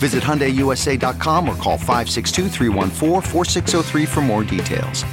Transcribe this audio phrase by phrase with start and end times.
[0.00, 5.04] Visit HyundaiUSA.com or call 562-314-4603 for more details.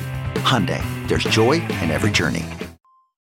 [0.47, 2.45] Hyundai, there's joy in every journey.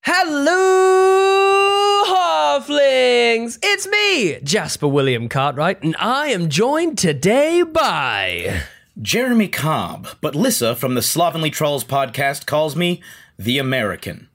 [0.03, 3.59] Hello, Halflings!
[3.63, 8.63] It's me, Jasper William Cartwright, and I am joined today by.
[9.01, 13.01] Jeremy Cobb, but Lissa from the Slovenly Trolls podcast calls me
[13.39, 14.29] the American.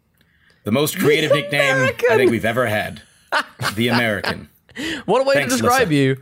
[0.63, 2.11] The most creative nickname American.
[2.11, 3.01] I think we've ever had.
[3.75, 4.47] The American.
[5.05, 5.93] What a way Thanks, to describe Lissa.
[5.93, 6.17] you.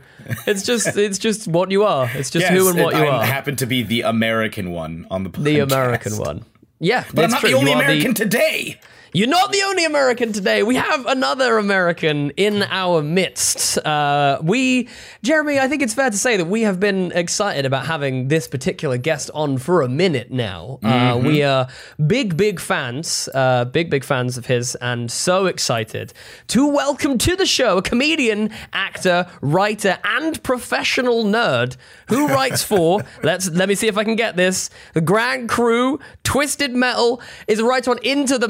[0.46, 2.10] It's just it's just what you are.
[2.14, 3.24] It's just Yes, who and what you I are.
[3.24, 5.44] happen to be the American one on the podcast.
[5.44, 6.44] the American one.
[6.80, 7.50] Yeah, But I'm not true.
[7.50, 8.78] the only American today.
[9.14, 10.62] You're not the only American today.
[10.62, 13.78] We have another American in our midst.
[13.78, 14.88] Uh, we,
[15.22, 18.46] Jeremy, I think it's fair to say that we have been excited about having this
[18.46, 20.78] particular guest on for a minute now.
[20.82, 21.68] Uh, we are
[22.06, 26.12] big, big fans, uh, big, big fans of his, and so excited
[26.48, 31.76] to welcome to the show a comedian, actor, writer, and professional nerd
[32.08, 33.02] who writes for.
[33.22, 34.68] let's let me see if I can get this.
[34.92, 38.48] The Grand Crew, Twisted Metal is a writer on Into the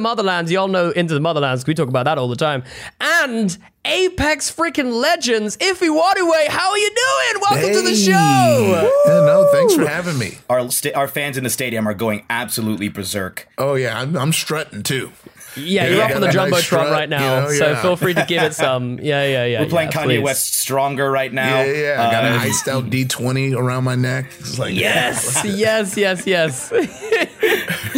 [0.48, 0.52] Motherlands.
[0.52, 1.56] Y'all know Into the Motherlands.
[1.60, 2.62] 'cause We talk about that all the time.
[3.00, 5.56] And Apex freaking Legends.
[5.58, 7.42] Ify Nwadiwe, how are you doing?
[7.50, 8.90] Welcome to the show.
[9.06, 10.38] Yeah, no, thanks for having me.
[10.50, 13.48] Our sta- our fans in the stadium are going absolutely berserk.
[13.56, 15.12] Oh yeah, I'm, I'm strutting too.
[15.56, 17.76] Yeah, you're Yeah, up on the got a nice strut, right now, you know, so
[17.76, 18.98] feel free to give it some.
[19.02, 19.60] Yeah, yeah, yeah.
[19.62, 20.22] We're playing yeah, Kanye please.
[20.22, 21.62] West stronger right now.
[21.62, 22.06] Yeah, yeah.
[22.08, 24.26] I got an Uh, iced out D20 around my neck.
[24.38, 26.70] It's like Yes, yes, yes, yes.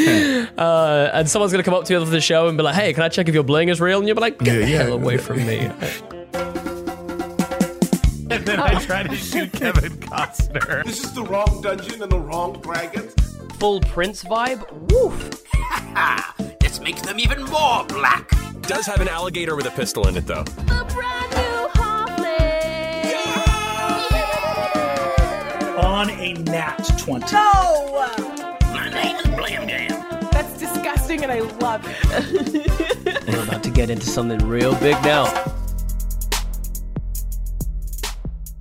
[0.59, 2.93] uh, and someone's gonna come up to you after the show and be like, "Hey,
[2.93, 4.71] can I check if your bling is real?" And you'll be like, "Get Yeah, the
[4.71, 4.83] yeah.
[4.85, 5.71] hell away from me."
[8.33, 10.85] And then I try to shoot Kevin Costner.
[10.85, 13.09] This is the wrong dungeon and the wrong dragon.
[13.59, 14.65] Full Prince vibe.
[14.91, 15.43] Woof.
[16.61, 18.31] This makes them even more black.
[18.63, 20.45] Does have an alligator with a pistol in it, though.
[25.83, 27.33] on a nat 20.
[28.73, 29.90] My name is Blam Jam.
[31.11, 33.27] Disgusting and I love it.
[33.29, 35.60] We're about to get into something real big now.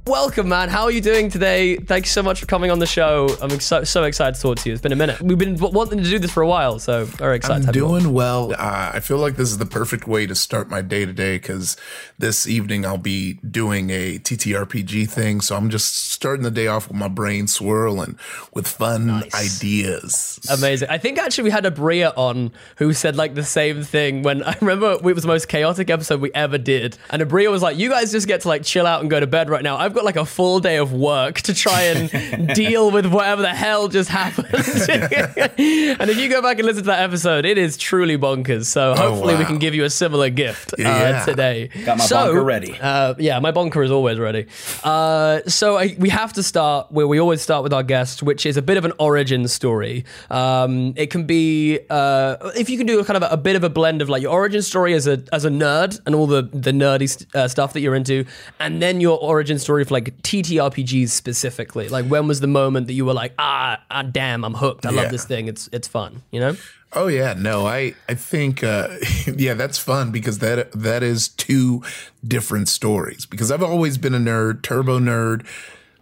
[0.10, 0.70] Welcome, man.
[0.70, 1.76] How are you doing today?
[1.76, 3.30] Thanks so much for coming on the show.
[3.44, 4.74] I'm so, so excited to talk to you.
[4.74, 5.22] It's been a minute.
[5.22, 7.58] We've been wanting to do this for a while, so very excited.
[7.58, 8.52] I'm to have you doing well.
[8.54, 11.78] Uh, I feel like this is the perfect way to start my day today because
[12.18, 15.42] this evening I'll be doing a TTRPG thing.
[15.42, 18.18] So I'm just starting the day off with my brain swirling
[18.52, 20.40] with fun ideas.
[20.50, 20.90] Amazing.
[20.90, 24.58] I think actually we had Abria on who said like the same thing when I
[24.60, 26.98] remember it was the most chaotic episode we ever did.
[27.12, 29.28] And Abria was like, You guys just get to like chill out and go to
[29.28, 29.78] bed right now.
[29.78, 33.50] I've got like a full day of work to try and deal with whatever the
[33.50, 34.48] hell just happened.
[34.54, 38.66] and if you go back and listen to that episode, it is truly bonkers.
[38.66, 39.48] So hopefully we wow.
[39.48, 41.26] can give you a similar gift uh, Yeah.
[41.26, 41.68] today.
[41.86, 42.78] Got my So, bonker ready.
[42.80, 44.46] uh, yeah, my bonker is always ready.
[44.84, 48.46] Uh, so I, we have to start where we always start with our guests, which
[48.46, 50.06] is a bit of an origin story.
[50.30, 53.56] Um, it can be uh, if you can do a kind of a, a bit
[53.56, 56.28] of a blend of like your origin story as a as a nerd and all
[56.28, 58.26] the the nerdy st- uh, stuff that you're into,
[58.60, 61.90] and then your origin story for like TTRPGs specifically.
[61.90, 64.86] Like when was the moment that you were like, ah, ah damn, I'm hooked.
[64.86, 65.48] I love this thing.
[65.48, 66.24] It's it's fun.
[66.32, 66.56] You know.
[66.94, 68.88] Oh yeah, no, I I think uh,
[69.28, 71.84] yeah, that's fun because that that is two
[72.26, 73.26] different stories.
[73.26, 75.46] Because I've always been a nerd, turbo nerd.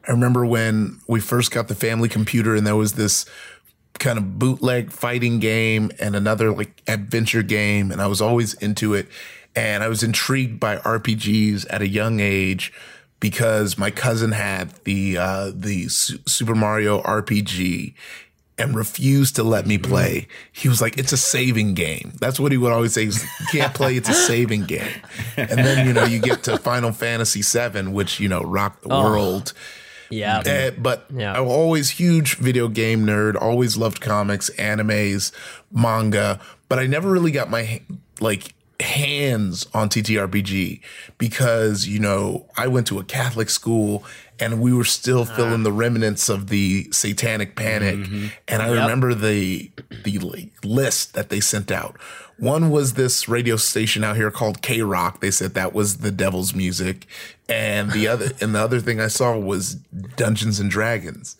[0.08, 3.26] I remember when we first got the family computer and there was this
[4.00, 8.94] kind of bootleg fighting game and another like adventure game and I was always into
[8.94, 9.08] it
[9.56, 12.72] and I was intrigued by RPGs at a young age
[13.20, 17.94] because my cousin had the uh the Su- Super Mario RPG
[18.60, 20.28] and refused to let me play.
[20.52, 23.06] He was like, "It's a saving game." That's what he would always say.
[23.06, 23.96] He's like, "You can't play.
[23.96, 25.02] It's a saving game."
[25.38, 28.90] And then you know you get to Final Fantasy VII, which you know rocked the
[28.90, 29.54] world.
[30.10, 30.40] Yeah.
[30.40, 31.34] Uh, but Yeah.
[31.34, 33.40] I'm always huge video game nerd.
[33.40, 35.32] Always loved comics, animes,
[35.72, 36.40] manga.
[36.70, 37.82] But I never really got my
[38.20, 40.82] like hands on TTRPG
[41.18, 44.04] because you know I went to a Catholic school
[44.40, 45.36] and we were still uh-huh.
[45.36, 47.96] feeling the remnants of the Satanic Panic.
[47.96, 48.28] Mm-hmm.
[48.48, 49.72] And I remember the
[50.04, 52.00] the list that they sent out.
[52.38, 55.22] One was this radio station out here called K Rock.
[55.22, 57.08] They said that was the devil's music,
[57.50, 61.36] and the other and the other thing I saw was Dungeons and Dragons.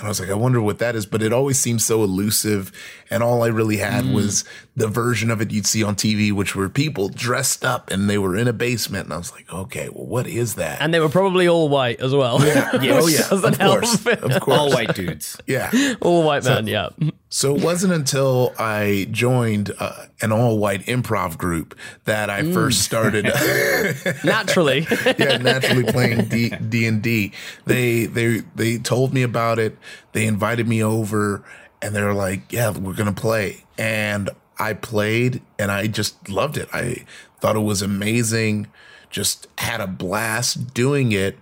[0.00, 1.04] And I was like, I wonder what that is.
[1.06, 2.72] But it always seemed so elusive.
[3.10, 4.14] And all I really had Mm.
[4.14, 4.44] was
[4.74, 8.16] the version of it you'd see on TV, which were people dressed up and they
[8.16, 9.04] were in a basement.
[9.04, 10.80] And I was like, okay, well, what is that?
[10.80, 12.44] And they were probably all white as well.
[12.44, 12.70] yeah.
[12.82, 13.04] Yes.
[13.04, 13.48] Oh, yeah.
[13.48, 14.06] Of course.
[14.06, 14.58] Of course.
[14.58, 15.36] All white dudes.
[15.46, 15.70] Yeah.
[16.00, 16.88] all white men, yeah.
[17.32, 22.52] So it wasn't until I joined uh, an all white improv group that I Mm.
[22.52, 23.24] first started.
[24.24, 24.84] Naturally.
[25.16, 27.32] yeah, naturally playing D and D.
[27.66, 29.78] They they they told me about it.
[30.12, 31.44] They invited me over,
[31.80, 34.28] and they were like, "Yeah, we're gonna play." And
[34.58, 36.68] I played, and I just loved it.
[36.72, 37.04] I
[37.40, 38.66] thought it was amazing.
[39.08, 41.38] Just had a blast doing it,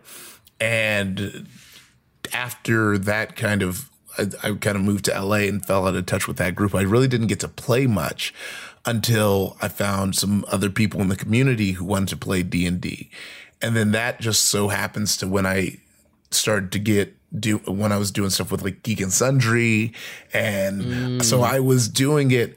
[0.60, 1.48] and
[2.34, 3.88] after that kind of
[4.18, 6.74] I, I kind of moved to LA and fell out of touch with that group.
[6.74, 8.34] I really didn't get to play much
[8.84, 13.10] until I found some other people in the community who wanted to play D&D.
[13.60, 15.78] And then that just so happens to when I
[16.30, 19.92] started to get do when I was doing stuff with like Geek and Sundry
[20.32, 21.24] and mm.
[21.24, 22.56] so I was doing it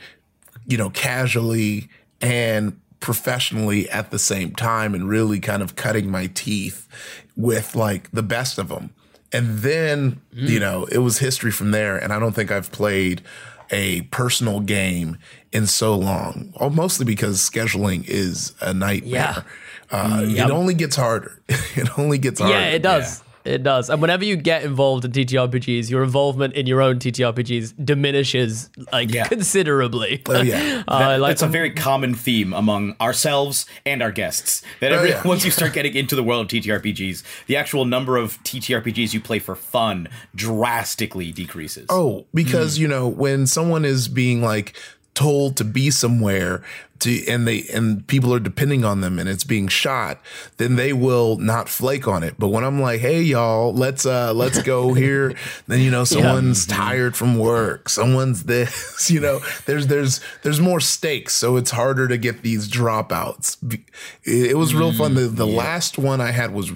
[0.66, 1.90] you know casually
[2.22, 6.88] and professionally at the same time and really kind of cutting my teeth
[7.36, 8.92] with like the best of them.
[9.34, 11.98] And then, you know, it was history from there.
[11.98, 13.22] And I don't think I've played
[13.70, 15.18] a personal game
[15.54, 19.46] in so long, well, mostly because scheduling is a nightmare.
[19.90, 21.42] Uh, It only gets harder.
[21.48, 22.54] it only gets harder.
[22.56, 23.24] Yeah, it does.
[23.44, 23.90] It does.
[23.90, 29.12] And whenever you get involved in TTRPGs, your involvement in your own TTRPGs diminishes like
[29.12, 29.28] Yeah.
[29.28, 30.22] considerably.
[30.28, 30.84] Oh, yeah.
[30.88, 34.62] Uh, That- like that's a very common theme among ourselves and our guests.
[34.80, 35.22] That every, yeah.
[35.26, 39.22] once you start getting into the world of TTRPGs, the actual number of TTRPGs you
[39.22, 41.88] play for fun drastically decreases.
[41.90, 44.76] Oh, because you know when someone is being like
[45.14, 46.64] told to be somewhere
[47.02, 50.20] to and they and people are depending on them and it's being shot,
[50.58, 52.36] then they will not flake on it.
[52.38, 55.34] But when I'm like, "Hey y'all, let's uh let's go here,"
[55.68, 60.80] then you know someone's tired from work, someone's this, you know, there's there's there's more
[60.80, 63.58] stakes, so it's harder to get these dropouts.
[64.24, 65.16] It, it was real fun.
[65.16, 66.72] The the last one I had was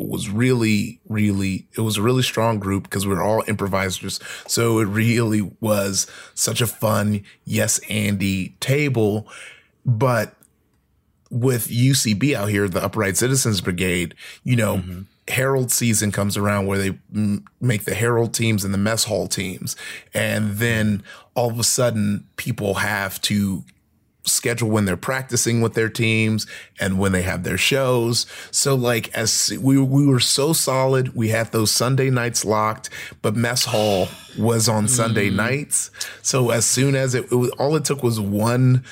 [0.00, 4.18] was really, really, it was a really strong group because we were all improvisers.
[4.46, 9.28] So it really was such a fun, yes, Andy table.
[9.86, 10.34] But
[11.30, 14.82] with UCB out here, the Upright Citizens Brigade, you know,
[15.28, 19.26] Harold season comes around where they mm, make the Harold teams and the mess hall
[19.26, 19.74] teams.
[20.12, 21.02] And then
[21.34, 23.64] all of a sudden, people have to
[24.24, 26.46] schedule when they're practicing with their teams
[26.80, 28.26] and when they have their shows.
[28.50, 32.90] So like as we we were so solid, we had those Sunday nights locked,
[33.22, 35.36] but mess hall was on Sunday mm.
[35.36, 35.90] nights.
[36.22, 38.84] So as soon as it, it was, all it took was one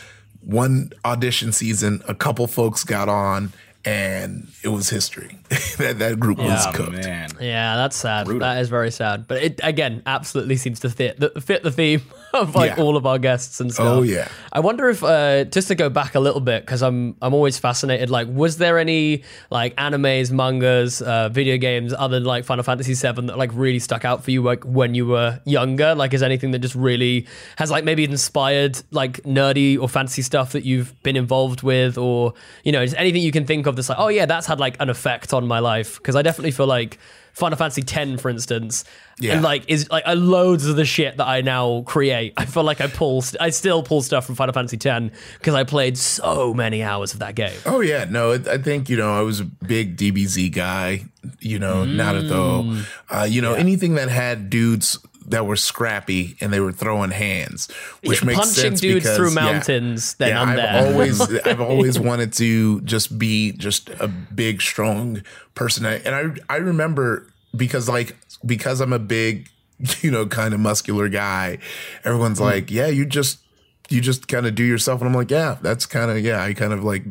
[0.45, 3.53] one audition season, a couple folks got on
[3.85, 5.39] and it was history.
[5.79, 6.93] that that group was Oh, cooked.
[6.93, 7.31] man.
[7.41, 8.27] Yeah, that's sad.
[8.27, 9.27] That is very sad.
[9.27, 12.03] But it again absolutely seems to fit the, fit the theme
[12.41, 12.83] of like Yeah.
[12.83, 13.87] all of our guests and stuff.
[13.87, 14.29] Oh, yeah.
[14.53, 17.59] I wonder if uh, just to go back a little bit because I'm I'm always
[17.59, 18.11] fascinated.
[18.11, 22.95] Like, was there any like animes, mangas, uh, video games other than like Final Fantasy
[22.95, 25.95] VII that like really stuck out for you like when you were younger?
[25.95, 27.27] Like, is anything that just really
[27.57, 32.35] has like maybe inspired like nerdy or fantasy stuff that you've been involved with, or
[32.65, 34.77] you know, is anything you can think of that's like, oh yeah, that's had like
[34.81, 35.97] an effect on my life?
[35.99, 36.99] Because I definitely feel like.
[37.33, 38.85] Final Fantasy X, for instance,
[39.19, 39.35] Yeah.
[39.35, 42.35] and like is like loads of the shit that I now create.
[42.37, 45.55] I feel like I pull, st- I still pull stuff from Final Fantasy X because
[45.55, 47.57] I played so many hours of that game.
[47.65, 51.07] Oh yeah, no, I think you know I was a big DBZ guy.
[51.41, 52.85] You know, not Naruto.
[53.09, 57.69] Uh, you know, anything that had dudes that were scrappy and they were throwing hands,
[58.03, 59.35] which makes Punching sense dudes because, through yeah.
[59.53, 60.87] mountains, then I'm I've there.
[60.93, 65.23] always I've always wanted to just be just a big, strong
[65.55, 65.87] person.
[65.87, 66.15] And
[66.49, 69.49] I I remember because like because I'm a big,
[70.01, 71.59] you know, kind of muscular guy,
[72.05, 72.45] everyone's Hmm.
[72.45, 73.39] like, Yeah, you just
[73.91, 75.01] you just kind of do yourself.
[75.01, 77.05] And I'm like, Yeah, that's kind of yeah, I kind of like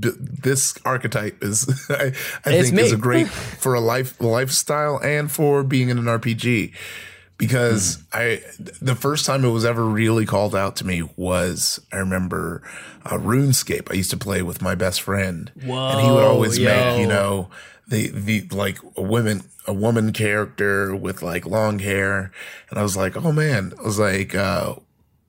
[0.00, 2.12] b- this archetype is I,
[2.44, 3.28] I think is a great
[3.60, 6.74] for a life lifestyle and for being in an RPG
[7.38, 8.42] because I
[8.82, 12.62] the first time it was ever really called out to me was I remember
[13.04, 13.90] uh, RuneScape.
[13.90, 17.06] I used to play with my best friend, and he would Whoa, always make you
[17.06, 17.48] know
[17.88, 22.30] the the like a woman a woman character with like long hair,
[22.70, 24.76] and I was like, oh man, I was like, uh,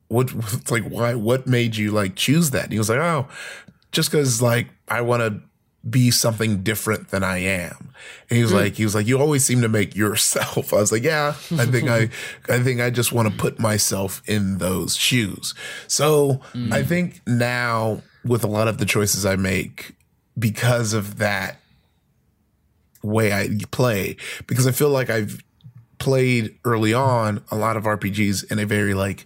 [0.08, 0.32] what
[0.72, 2.66] like why what made you like choose that?
[2.66, 3.28] And he was like, oh,
[3.92, 5.42] just because like I want to
[5.90, 7.94] be something different than I am.
[8.30, 10.74] And he was like, he was like, you always seem to make yourself.
[10.74, 12.10] I was like, yeah, I think I,
[12.50, 15.54] I think I just want to put myself in those shoes.
[15.88, 19.96] So I think now with a lot of the choices I make,
[20.38, 21.60] because of that
[23.02, 25.42] way I play, because I feel like I've
[25.98, 29.26] played early on a lot of RPGs in a very like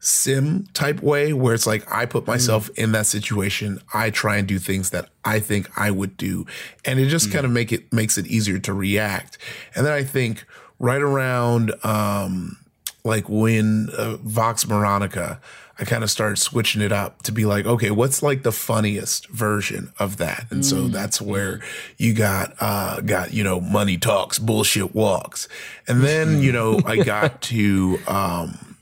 [0.00, 3.80] sim type way where it's like I put myself in that situation.
[3.94, 6.46] I try and do things that I think I would do.
[6.84, 9.38] And it just kind of make it makes it easier to react.
[9.74, 10.44] And then I think
[10.78, 12.58] right around um
[13.04, 15.38] like when uh, Vox Moronica,
[15.78, 19.28] I kind of started switching it up to be like, okay, what's like the funniest
[19.28, 20.46] version of that?
[20.50, 21.60] And so that's where
[21.96, 25.48] you got uh got, you know, money talks, bullshit walks.
[25.88, 28.74] And then, you know, I got to um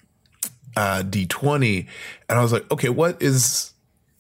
[0.77, 1.87] uh, D20,
[2.29, 3.73] and I was like, okay, what is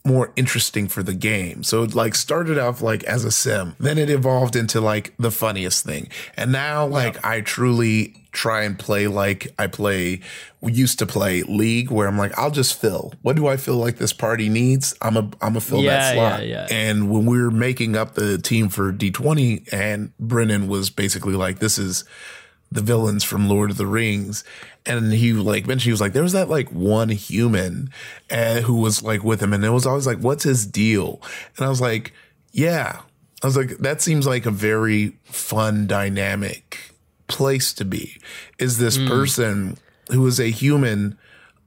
[0.04, 1.62] more interesting for the game?
[1.62, 5.30] So it like started off like as a sim, then it evolved into like the
[5.30, 10.20] funniest thing, and now like I truly try and play like I play.
[10.64, 13.12] Used to play League, where I'm like, I'll just fill.
[13.22, 14.94] What do I feel like this party needs?
[15.02, 16.46] I'm a I'm a fill Yeah, that slot.
[16.46, 16.74] yeah, yeah.
[16.74, 21.58] And when we were making up the team for D20, and Brennan was basically like,
[21.58, 22.04] this is
[22.70, 24.44] the villains from Lord of the Rings.
[24.86, 27.90] And he like mentioned he was like, there was that like one human
[28.30, 31.20] uh, who was like with him, and it was always like, what's his deal?
[31.56, 32.12] And I was like,
[32.52, 33.00] yeah.
[33.42, 36.91] I was like, that seems like a very fun, dynamic
[37.32, 38.18] place to be.
[38.58, 39.78] Is this person
[40.10, 41.18] who is a human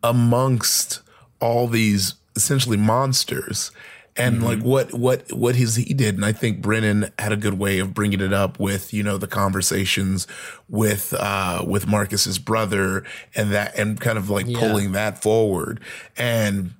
[0.04, 1.02] amongst
[1.40, 3.72] all these essentially monsters?
[4.18, 7.60] and like what what what his he did and i think brennan had a good
[7.60, 10.26] way of bringing it up with you know the conversations
[10.70, 13.04] with uh with marcus's brother
[13.36, 15.82] and that and kind of like pulling that forward
[16.18, 16.72] and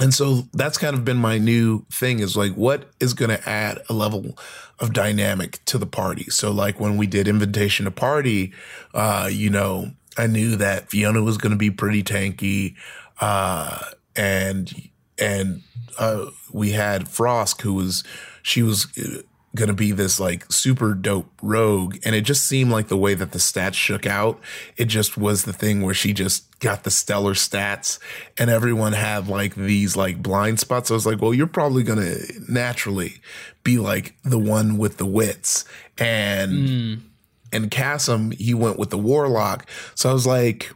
[0.00, 3.48] and so that's kind of been my new thing is like what is going to
[3.48, 4.36] add a level
[4.78, 6.24] of dynamic to the party?
[6.30, 8.52] So like when we did invitation to party
[8.94, 12.74] uh you know i knew that fiona was going to be pretty tanky
[13.20, 13.78] uh
[14.16, 14.90] and
[15.20, 15.62] and
[15.98, 18.02] uh, we had Frost, who was
[18.42, 18.86] she was
[19.52, 23.14] uh, gonna be this like super dope rogue, and it just seemed like the way
[23.14, 24.40] that the stats shook out,
[24.76, 27.98] it just was the thing where she just got the stellar stats,
[28.38, 30.90] and everyone had like these like blind spots.
[30.90, 32.16] I was like, well, you're probably gonna
[32.48, 33.16] naturally
[33.64, 35.64] be like the one with the wits,
[35.98, 37.02] and
[37.52, 40.72] and Cassim he went with the warlock, so I was like,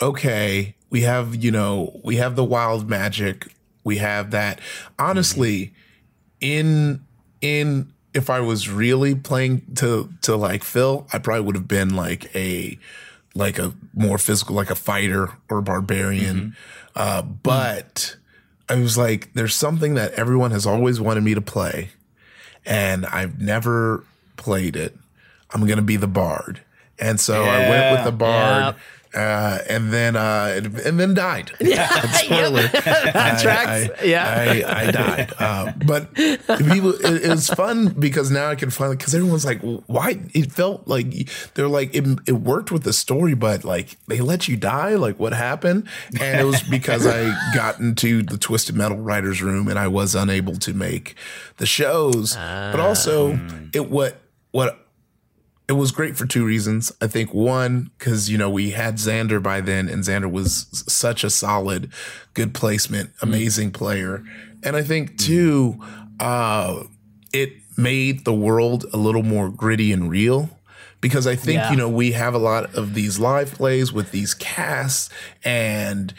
[0.00, 3.48] okay, we have you know we have the wild magic
[3.86, 4.60] we have that.
[4.98, 5.72] Honestly
[6.40, 7.06] in
[7.40, 11.94] in if i was really playing to to like fill i probably would have been
[11.94, 12.78] like a
[13.34, 16.56] like a more physical like a fighter or a barbarian
[16.94, 18.16] uh but
[18.68, 21.90] i was like there's something that everyone has always wanted me to play
[22.64, 24.02] and i've never
[24.36, 24.96] played it.
[25.50, 26.60] I'm gonna be the bard.
[26.98, 28.64] And so i went with the bard.
[28.64, 28.78] Yep.
[29.14, 31.52] Uh, and then uh, and, then died.
[31.60, 32.62] Yeah, spoiler.
[33.16, 34.00] That tracks.
[34.00, 34.64] I, yeah.
[34.66, 35.32] I, I died.
[35.38, 39.60] Uh, but people, it, it was fun because now I can finally because everyone's like,
[39.86, 40.20] why?
[40.32, 44.48] It felt like they're like it, it worked with the story, but like they let
[44.48, 44.94] you die.
[44.94, 45.88] Like what happened?
[46.20, 50.14] And it was because I got into the Twisted Metal writers' room and I was
[50.14, 51.16] unable to make
[51.56, 52.36] the shows.
[52.36, 53.38] but also,
[53.72, 54.20] it what
[54.52, 54.85] what
[55.68, 56.92] it was great for two reasons.
[57.00, 61.24] I think one, because you know we had Xander by then, and Xander was such
[61.24, 61.92] a solid,
[62.34, 64.22] good placement, amazing player.
[64.62, 65.80] And I think two,
[66.20, 66.84] uh,
[67.32, 70.50] it made the world a little more gritty and real.
[71.02, 71.70] Because I think Yeah.
[71.70, 75.10] you know we have a lot of these live plays with these casts,
[75.44, 76.12] and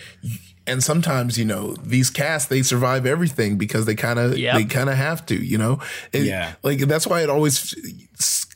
[0.68, 4.56] and sometimes you know these casts they survive everything because they kind of Yep.
[4.56, 5.80] they kind of have to, you know.
[6.12, 6.54] It- Yeah.
[6.64, 7.74] like that's why it always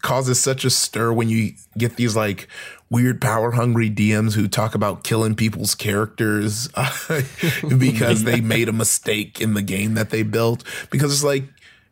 [0.01, 2.48] causes such a stir when you get these like
[2.89, 6.68] weird power hungry DMs who talk about killing people's characters
[7.77, 11.44] because they made a mistake in the game that they built because it's like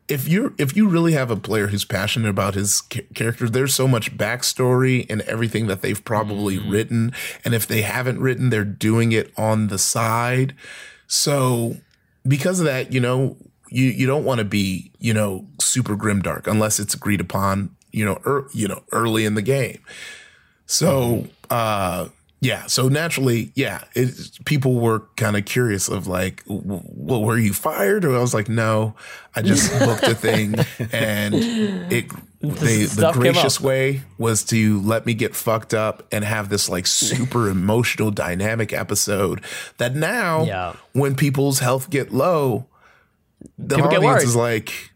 [0.09, 3.73] if you if you really have a player who's passionate about his ca- characters, there's
[3.73, 7.13] so much backstory and everything that they've probably written,
[7.45, 10.55] and if they haven't written, they're doing it on the side.
[11.07, 11.77] So
[12.27, 13.37] because of that, you know,
[13.69, 18.03] you you don't want to be you know super grimdark unless it's agreed upon, you
[18.03, 19.79] know, er, you know, early in the game.
[20.65, 22.09] So, uh,
[22.41, 22.65] yeah.
[22.67, 27.53] So naturally, yeah, it, people were kind of curious of like, w- well, were you
[27.53, 28.05] fired?
[28.05, 28.96] Or I was like, no,
[29.36, 30.55] I just booked a thing,
[30.91, 32.05] and it
[32.41, 36.88] they, the gracious way was to let me get fucked up and have this like
[36.88, 39.43] super emotional, dynamic episode.
[39.77, 40.74] That now, Yeah.
[40.93, 42.67] when people's health get low,
[43.58, 44.24] the People get audience worried.
[44.27, 44.91] is like,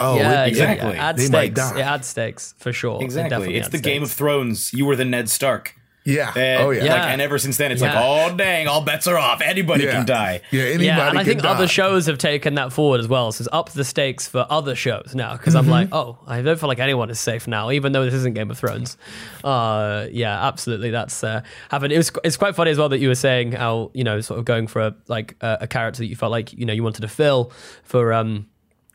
[0.00, 0.94] oh, yeah, it- exactly.
[0.94, 1.70] Yeah, add They might stakes.
[1.72, 1.78] die.
[1.78, 3.00] It adds stakes for sure.
[3.02, 3.30] Exactly.
[3.30, 4.10] definitely It's adds the Game of.
[4.10, 4.72] Thrones.
[4.72, 5.74] You were the Ned Stark.
[6.08, 6.32] Yeah.
[6.34, 6.84] And, oh yeah.
[6.84, 7.06] Yeah.
[7.06, 7.94] And ever since then, it's Yeah.
[7.94, 9.40] like, oh dang, all bets are off.
[9.42, 9.92] Anybody yeah.
[9.92, 10.40] can die.
[10.50, 10.62] Yeah.
[10.62, 11.50] Anybody yeah, and I think die.
[11.50, 13.30] other shows have taken that forward as well.
[13.32, 16.58] So it's up the stakes for other shows now because I'm like, oh, I don't
[16.58, 18.96] feel like anyone is safe now, even though this isn't Game of Thrones.
[19.44, 20.90] Uh, yeah, absolutely.
[20.90, 21.92] That's uh, happened.
[21.92, 24.38] It was it's quite funny as well that you were saying how you know sort
[24.38, 26.82] of going for a, like a, a character that you felt like you know you
[26.82, 28.46] wanted to fill for um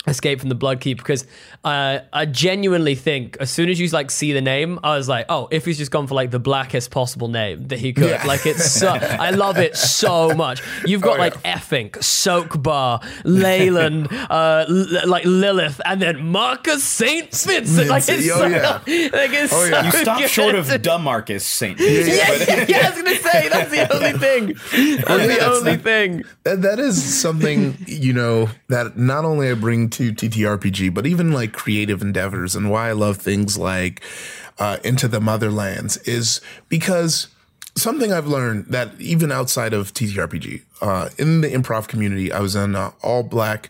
[0.05, 1.25] Escape from the Bloodkeep because
[1.63, 5.27] uh, I genuinely think as soon as you like see the name, I was like,
[5.29, 8.25] oh, if he's just gone for like the blackest possible name that he could, Yeah.
[8.25, 10.61] like it's so, I love it so much.
[10.85, 11.57] You've got Oh, like yeah.
[11.57, 17.87] Effink, Soakbar, Leyland, uh, L- like Lilith, and then Marcus Saint Vincent.
[17.89, 18.71] Like it's Oh, so, yeah.
[19.13, 19.89] like it's Oh, yeah.
[19.89, 20.29] so You stop good.
[20.29, 21.79] short of Dumarcus Saint.
[21.93, 24.47] Yeah, yeah, yeah, I was gonna say that's the only thing.
[24.47, 26.23] That's yeah, the that's only the- thing.
[26.43, 31.31] That, that is something, you know, that not only I bring to TTRPG, but even
[31.31, 34.01] like creative endeavors and why I love things like
[34.59, 37.27] uh, Into the Motherlands is because
[37.75, 42.55] something I've learned that even outside of TTRPG, uh, in the improv community, I was
[42.55, 43.69] in uh, all black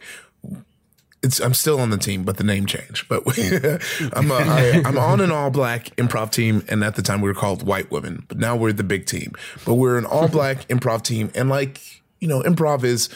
[1.24, 3.08] it's I'm still on the team, but the name changed.
[3.08, 3.24] But
[4.14, 7.30] I'm a, I, I'm on an all black improv team, and at the time we
[7.30, 9.34] were called White Women, but now we're the big team.
[9.66, 13.10] But we're an all black improv team, and like you know, improv is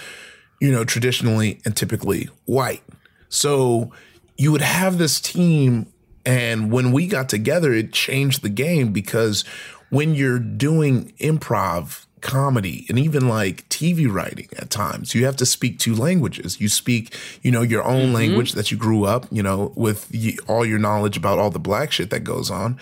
[0.61, 2.81] you know traditionally and typically white.
[3.29, 3.91] So
[4.37, 5.91] you would have this team,
[6.25, 9.43] and when we got together, it changed the game because
[9.89, 15.45] when you're doing improv comedy and even like TV writing at times, you have to
[15.45, 16.59] speak two languages.
[16.59, 18.15] You speak, you know, your own mm-hmm.
[18.15, 20.11] language that you grew up, you know, with
[20.47, 22.79] all your knowledge about all the black shit that goes on.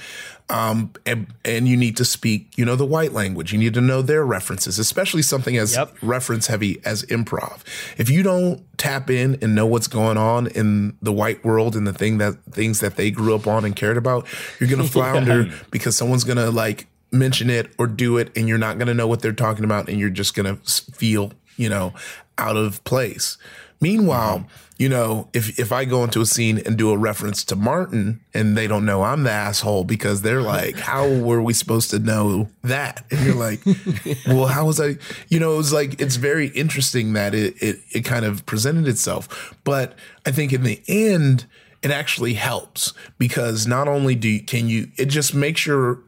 [0.48, 3.52] Um, and, and you need to speak, you know, the white language.
[3.52, 5.96] You need to know their references, especially something as Yep.
[6.04, 7.62] reference heavy as improv.
[7.98, 11.88] If you don't tap in and know what's going on in the white world and
[11.88, 14.28] the thing that things that they grew up on and cared about,
[14.60, 18.78] you're gonna flounder because someone's gonna like mention it or do it and you're not
[18.78, 21.92] gonna know what they're talking about and you're just gonna feel, you know,
[22.38, 23.38] out of place.
[23.82, 24.46] Meanwhile,
[24.78, 28.20] you know, if if I go into a scene and do a reference to Martin
[28.34, 32.00] and they don't know I'm the asshole because they're like, how were we supposed to
[32.00, 33.06] know that?
[33.10, 33.62] And you're like,
[34.28, 34.98] well, how was I?
[35.30, 38.88] You know, it was like it's very interesting that it it it kind of presented
[38.88, 41.46] itself, but I think in the end.
[41.82, 46.00] It actually helps because not only do you, can you, it just makes your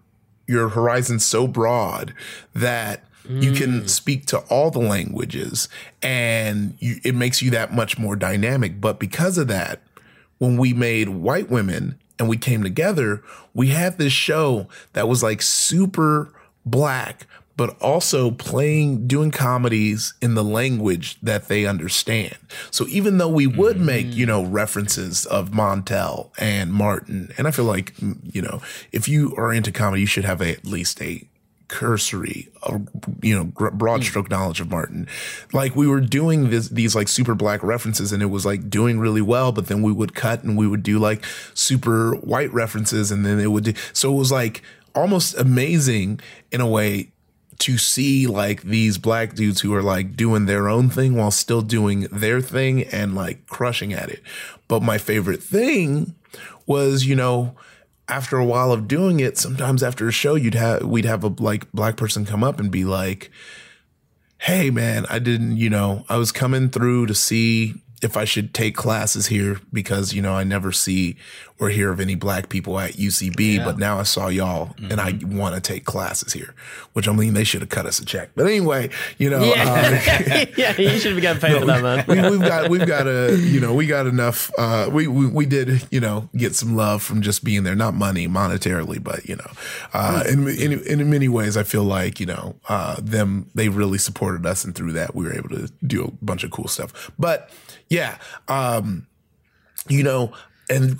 [0.47, 2.15] your horizon so broad
[2.55, 5.69] that you can speak to all the languages
[6.01, 8.79] and you, it makes you that much more dynamic.
[8.79, 9.81] But because of that,
[10.37, 15.23] when we made White Women and we came together, we had this show that was
[15.23, 16.33] like super
[16.65, 22.37] black, but also playing, doing comedies in the language that they understand.
[22.69, 27.51] So even though we would make, you know, references of Montel and Martin, and I
[27.51, 28.61] feel like, mm, you know,
[28.91, 31.27] if you are into comedy, you should have a, at least a
[31.67, 32.79] cursory, uh,
[33.21, 35.07] you know, gr- broad stroke knowledge of Martin.
[35.53, 38.99] Like we were doing this, these like super black references and it was like doing
[38.99, 43.11] really well, but then we would cut and we would do like super white references
[43.11, 44.61] and then it would do, so it was like
[44.95, 46.19] almost amazing
[46.51, 47.11] in a way
[47.59, 51.61] to see like these black dudes who are like doing their own thing while still
[51.61, 54.21] doing their thing and like crushing at it.
[54.67, 56.13] But my favorite thing
[56.65, 57.55] was, you know,
[58.09, 61.27] after a while of doing it, sometimes after a show, you'd have we'd have a
[61.39, 63.31] like black person come up and be like,
[64.39, 68.53] "Hey, man, I didn't, you know, I was coming through to see if I should
[68.53, 71.15] take classes here because you know I never see
[71.59, 75.19] or hear of any black people at UCB, but now I saw y'all and I
[75.25, 76.53] want to take classes here."
[76.93, 80.45] Which I mean, they should have cut us a check, but anyway, you know, Yeah,
[80.57, 82.05] yeah, you should be getting paid for that, man.
[82.07, 85.45] we, we've got we've got a you know we got enough uh we, we we
[85.45, 89.35] did you know get some love from just being there not money monetarily but you
[89.35, 89.51] know
[89.93, 93.97] uh in in, in many ways i feel like you know uh them they really
[93.97, 97.11] supported us and through that we were able to do a bunch of cool stuff
[97.17, 97.49] but
[97.89, 99.07] yeah um
[99.87, 100.31] you know
[100.69, 100.97] and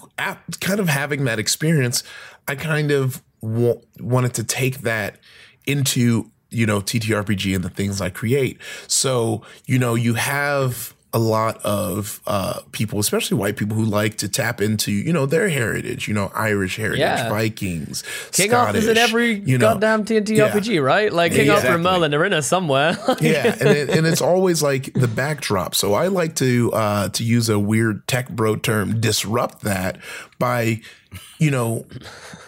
[0.59, 2.03] kind of having that experience
[2.47, 5.17] i kind of wa- wanted to take that
[5.65, 8.59] into you know ttrpg and the things i create.
[8.87, 14.17] So you know you have a lot of uh, people, especially white people, who like
[14.17, 17.29] to tap into you know their heritage, you know Irish heritage, Yeah.
[17.29, 19.73] Vikings, King Arthur's in every you know.
[19.73, 20.49] goddamn TNT Yeah.
[20.51, 21.11] RPG, right?
[21.11, 21.99] Like King Yeah, Arthur and exactly.
[21.99, 22.97] Merlin are in somewhere.
[23.21, 25.73] yeah, and it, and it's always like the backdrop.
[25.73, 29.97] So I like to uh, to use a weird tech bro term, disrupt that
[30.39, 30.81] by,
[31.39, 31.85] you know,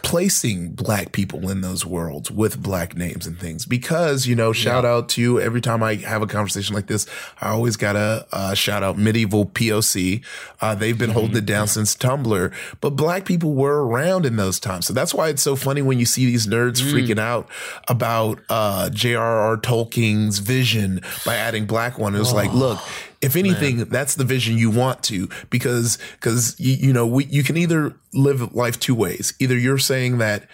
[0.01, 3.65] placing black people in those worlds with black names and things.
[3.65, 7.05] Because, you know, shout out to every time I have a conversation like this,
[7.39, 10.23] I always gotta uh, shout out medieval POC.
[10.61, 14.59] Uh, they've been holding it down since Tumblr, but black people were around in those
[14.59, 14.87] times.
[14.87, 17.47] So that's why it's so funny when you see these nerds freaking out
[17.87, 19.57] about uh, J.R.R.
[19.57, 22.15] Tolkien's vision by adding black one.
[22.15, 22.79] It was like, look,
[23.21, 27.43] if anything, that's the vision you want to, because because you, you know we, you
[27.43, 29.33] can either live life two ways.
[29.39, 30.47] Either you're saying that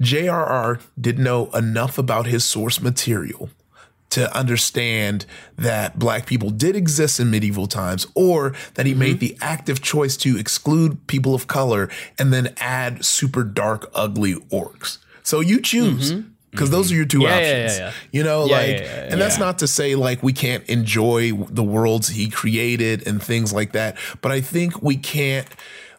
[0.00, 0.78] J.R.R.
[1.00, 3.48] didn't know enough about his source material
[4.10, 9.36] to understand that black people did exist in medieval times, or that he made mm-hmm.
[9.36, 14.98] the active choice to exclude people of color and then add super dark, ugly orcs.
[15.22, 16.12] So you choose.
[16.12, 16.30] Mm-hmm.
[16.50, 17.92] Because those are your two Yeah, options, yeah, yeah.
[18.12, 22.30] you know, like, and that's not to say like we can't enjoy the worlds he
[22.30, 23.98] created and things like that.
[24.22, 25.46] But I think we can't,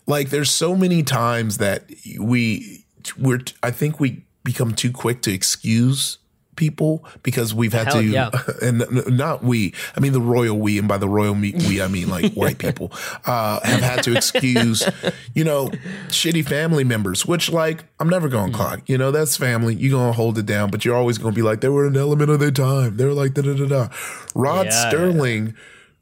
[0.07, 1.83] like, there's so many times that
[2.19, 2.85] we,
[3.19, 6.17] we're, I think we become too quick to excuse
[6.57, 8.29] people because we've had Hell to, yeah.
[8.61, 11.87] and not we, I mean the royal we, and by the royal me, we, I
[11.87, 12.91] mean like white people,
[13.25, 14.87] uh, have had to excuse,
[15.33, 15.69] you know,
[16.09, 19.75] shitty family members, which like I'm never going to clock, you know, that's family.
[19.75, 21.87] You're going to hold it down, but you're always going to be like, they were
[21.87, 22.97] an element of their time.
[22.97, 23.87] They were like, da da da da.
[24.35, 25.55] Rod Yeah, Serling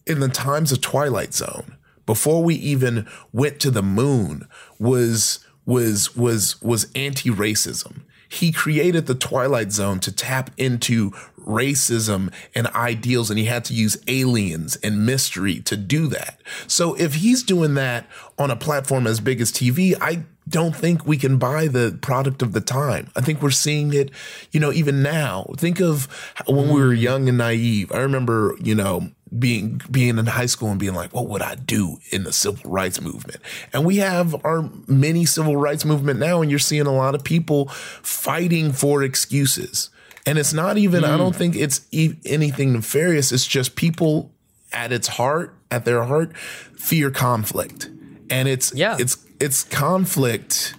[0.07, 4.47] in the times of Twilight Zone, before we even went to the moon,
[4.79, 8.01] was was was was anti-racism.
[8.35, 11.11] He created the Twilight Zone to tap into
[11.45, 16.41] racism and ideals, and he had to use aliens and mystery to do that.
[16.67, 21.05] So if he's doing that on a platform as big as TV, I don't think
[21.05, 23.09] we can buy the product of the time.
[23.15, 24.11] I think we're seeing it,
[24.51, 25.47] you know, even now.
[25.57, 26.07] Think of
[26.47, 27.91] when we were young and naive.
[27.91, 31.55] I remember, you know, being being in high school and being like, what would I
[31.55, 33.41] do in the civil rights movement?
[33.73, 37.23] And we have our mini civil rights movement now, and you're seeing a lot of
[37.23, 39.89] people fighting for excuses.
[40.27, 41.37] And it's not even, I don't mm.
[41.37, 43.31] think it's e- anything nefarious.
[43.31, 44.31] It's just people
[44.73, 47.89] at its heart, at their heart, fear conflict.
[48.29, 48.97] And it's Yeah.
[48.99, 50.75] it's it's conflict.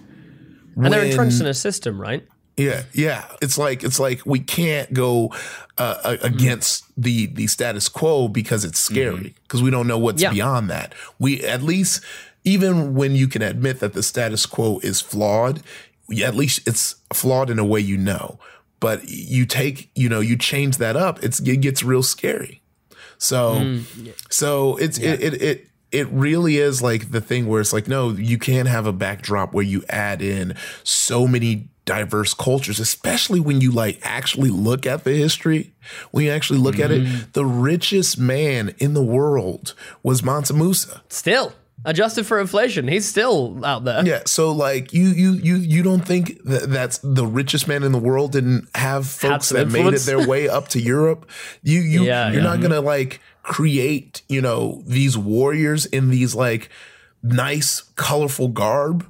[0.75, 2.25] And they're entrenched in a system, right?
[2.57, 3.25] Yeah, yeah.
[3.41, 5.31] It's like it's like we can't go
[5.77, 8.95] uh, a- against the the status quo because it's mm-hmm.
[8.95, 10.31] scary because we don't know what's Yeah.
[10.31, 10.93] beyond that.
[11.19, 12.03] We at least
[12.43, 15.61] even when you can admit that the status quo is flawed,
[16.07, 18.39] we- at least it's flawed in a way you know.
[18.79, 22.61] But you take you know you change that up, it's it gets real scary.
[23.19, 27.73] So mm, so it's it, it it it really is like the thing where it's
[27.73, 32.79] like no you can't have a backdrop where you add in so many diverse cultures
[32.79, 35.73] especially when you like actually look at the history
[36.11, 37.31] when you actually look at it mm-hmm.
[37.31, 39.73] the richest man in the world
[40.03, 41.53] was Mansa Musa Still
[41.85, 44.05] adjusted for inflation, he's still out there.
[44.05, 47.91] yeah so like you you you you don't think that that's the richest man in
[47.93, 51.29] the world didn't have folks that made it their way up to Europe
[51.63, 52.49] you you Yeah, you're yeah.
[52.49, 56.69] not gonna like create you know these warriors in these like
[57.23, 59.05] nice colorful garb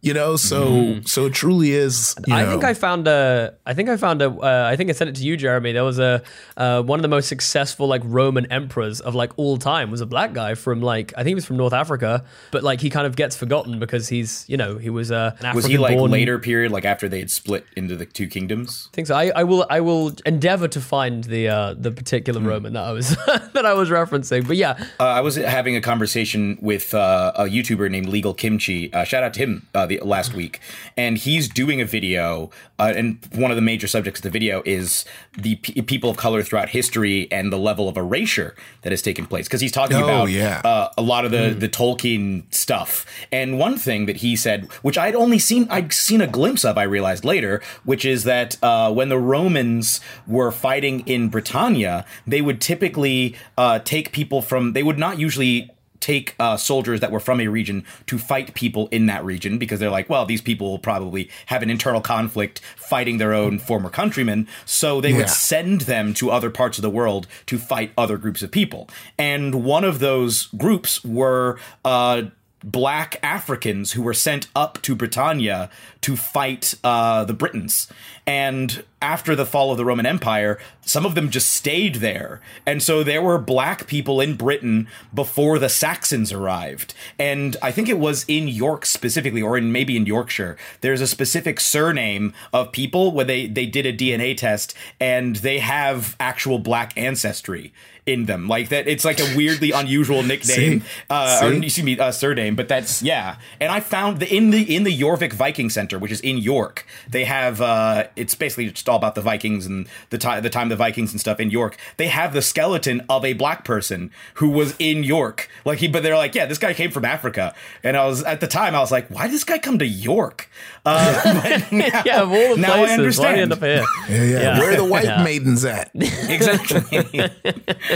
[0.00, 2.34] you know so so it truly is you.
[2.34, 3.54] I know, think I found a.
[3.66, 4.30] I think I found a.
[4.30, 5.72] Uh, I think I sent it to you, Jeremy.
[5.72, 6.22] There was a
[6.56, 10.06] uh, one of the most successful like Roman emperors of like all time was a
[10.06, 13.06] black guy from like I think he was from North Africa, but like he kind
[13.06, 16.10] of gets forgotten because he's you know he was uh, an Was he like African-born-
[16.12, 18.88] later period, like after they had split into the two kingdoms?
[18.92, 19.16] I think so.
[19.16, 22.92] I, I will I will endeavor to find the uh, the particular Roman that I
[22.92, 24.46] was that I was referencing.
[24.46, 28.92] But yeah, Uh, I was having a conversation with uh, a YouTuber named Legal Kimchi.
[28.92, 30.60] Uh, shout out to him uh, the last week,
[30.96, 32.50] and he's doing a video.
[32.78, 35.04] Uh, and one of the major subjects of the video is
[35.36, 39.26] the p- people of color throughout history and the level of erasure that has taken
[39.26, 39.48] place.
[39.48, 40.60] Because he's talking Oh, about yeah.
[40.64, 43.04] uh, a lot of the the Tolkien stuff.
[43.32, 46.78] And one thing that he said, which I'd only seen, I'd seen a glimpse of,
[46.78, 52.40] I realized later, which is that uh, when the Romans were fighting in Britannia, they
[52.42, 54.72] would typically uh, take people from.
[54.72, 58.88] They would not usually take uh, soldiers that were from a region to fight people
[58.88, 62.60] in that region because they're like, well, these people will probably have an internal conflict
[62.76, 64.46] fighting their own former countrymen.
[64.64, 65.18] So they Yeah.
[65.18, 68.88] would send them to other parts of the world to fight other groups of people.
[69.18, 72.22] And one of those groups were uh,
[72.64, 77.88] black Africans who were sent up to Britannia to fight uh, the Britons.
[78.26, 82.40] And after the fall of the Roman Empire, some of them just stayed there.
[82.66, 86.94] And so there were black people in Britain before the Saxons arrived.
[87.18, 91.06] And I think it was in York specifically, or in maybe in Yorkshire, there's a
[91.06, 96.58] specific surname of people where they, they did a DNA test and they have actual
[96.58, 97.72] black ancestry
[98.08, 98.48] in them.
[98.48, 100.86] Like that, it's like a weirdly unusual nickname, See?
[101.10, 101.66] uh, or See?
[101.66, 102.56] excuse me, uh, surname.
[102.56, 103.36] But that's yeah.
[103.60, 106.86] And I found the in the in the Jorvik Viking Center, which is in York,
[107.08, 110.68] they have uh, it's basically just all about the Vikings and the time the time
[110.70, 111.76] the Vikings and stuff in York.
[111.98, 115.48] They have the skeleton of a black person who was in York.
[115.64, 117.54] Like he, but they're like, yeah, this guy came from Africa.
[117.82, 119.86] And I was at the time, I was like, why did this guy come to
[119.86, 120.48] York?
[120.86, 123.52] Uh, but now, yeah, of all the now I places, why end understand.
[123.52, 123.84] up here?
[124.08, 124.40] Yeah, yeah.
[124.40, 124.58] Yeah.
[124.58, 125.22] Where are the white Yeah.
[125.24, 125.90] maidens at?
[125.94, 127.30] exactly.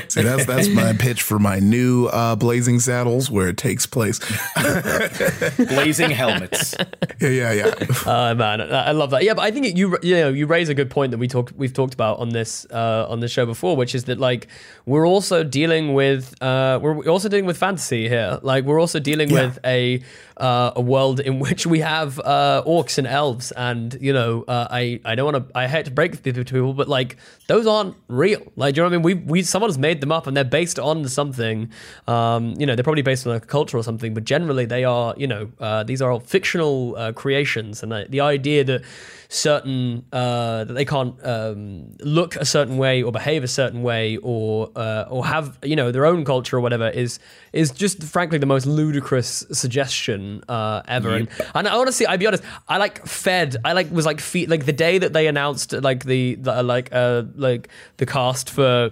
[0.08, 4.18] See, that's that's my pitch for my new uh, Blazing Saddles, where it takes place.
[5.56, 6.74] Blazing helmets.
[7.20, 7.74] Yeah, yeah, yeah.
[8.06, 9.22] Uh, man, I I love that.
[9.24, 11.28] Yeah, but I think it, you you know you raise a good point that we
[11.28, 14.48] talked we've talked about on this uh, on this show before, which is that like
[14.86, 18.38] we're also dealing with uh, we're also dealing with fantasy here.
[18.42, 19.46] Like we're also dealing Yeah.
[19.46, 20.02] with a
[20.42, 24.66] uh, a world in which we have uh, orcs and elves, and you know uh,
[24.68, 27.66] I I don't want to I hate to break this to people, but like those
[27.66, 28.42] aren't real.
[28.56, 29.24] Like do you know what I mean?
[29.24, 31.70] We we someone's made them up and they're based on something.
[32.08, 35.14] Um, you know they're probably based on a culture or something, but generally they are
[35.16, 38.82] you know uh, these are all fictional uh, creations, and the idea that
[39.32, 44.18] certain uh, that they can't um, look a certain way or behave a certain way
[44.18, 47.18] or uh, or have you know their own culture or whatever is
[47.52, 51.16] is just frankly the most ludicrous suggestion uh, ever.
[51.16, 53.56] And, and honestly, I'd be honest, I like fed.
[53.64, 56.90] I like was like fe- like the day that they announced like the, the like
[56.92, 58.90] uh like the cast for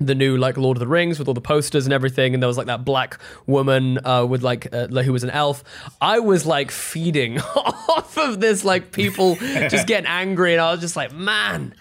[0.00, 2.48] the new like Lord of the Rings with all the posters and everything, and there
[2.48, 5.64] was like that black woman uh, with like, uh, who was an elf.
[6.00, 10.80] I was like feeding off of this like people just getting angry, and I was
[10.80, 11.74] just like, man,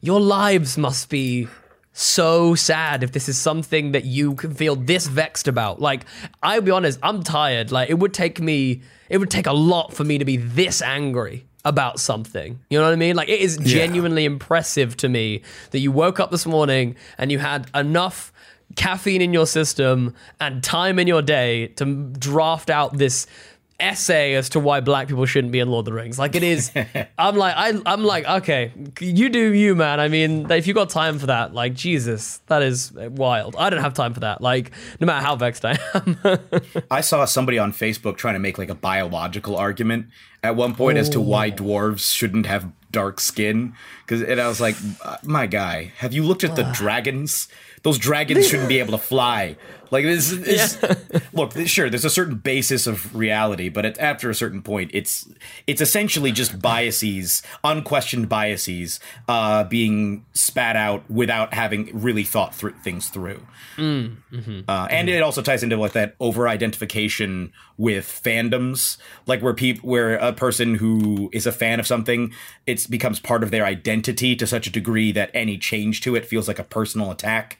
[0.00, 1.48] your lives must be
[1.92, 5.80] so sad if this is something that you can feel this vexed about.
[5.80, 6.04] Like,
[6.42, 7.70] I'll be honest, I'm tired.
[7.70, 10.82] Like, it would take me, it would take a lot for me to be this
[10.82, 12.60] angry about something.
[12.68, 13.16] You know what I mean?
[13.16, 17.38] Like, it is genuinely impressive to me that you woke up this morning and you
[17.38, 18.32] had enough
[18.76, 21.84] caffeine in your system and time in your day to
[22.18, 23.26] draft out this
[23.84, 26.18] essay as to why black people shouldn't be in Lord of the Rings.
[26.18, 26.72] Like it is
[27.18, 30.00] I'm like I I'm like okay, you do you man.
[30.00, 33.56] I mean, if you got time for that, like Jesus, that is wild.
[33.56, 34.40] I don't have time for that.
[34.40, 36.18] Like no matter how vexed I am.
[36.90, 40.06] I saw somebody on Facebook trying to make like a biological argument
[40.42, 41.22] at one point as to oh.
[41.22, 43.74] why dwarves shouldn't have dark skin.
[44.06, 44.76] Because and I was like,
[45.22, 47.48] my guy, have you looked at the dragons?
[47.82, 49.56] Those dragons shouldn't be able to fly.
[49.94, 50.76] Like this is
[51.32, 55.28] look, sure, there's a certain basis of reality, but at, after a certain point, it's
[55.68, 62.70] it's essentially just biases, unquestioned biases, uh, being spat out without having really thought thr
[62.82, 63.40] things through.
[64.66, 68.96] Uh, and it also ties into like that over identification with fandoms,
[69.28, 72.32] like where people, where a person who is a fan of something,
[72.66, 76.26] it becomes part of their identity to such a degree that any change to it
[76.26, 77.58] feels like a personal attack.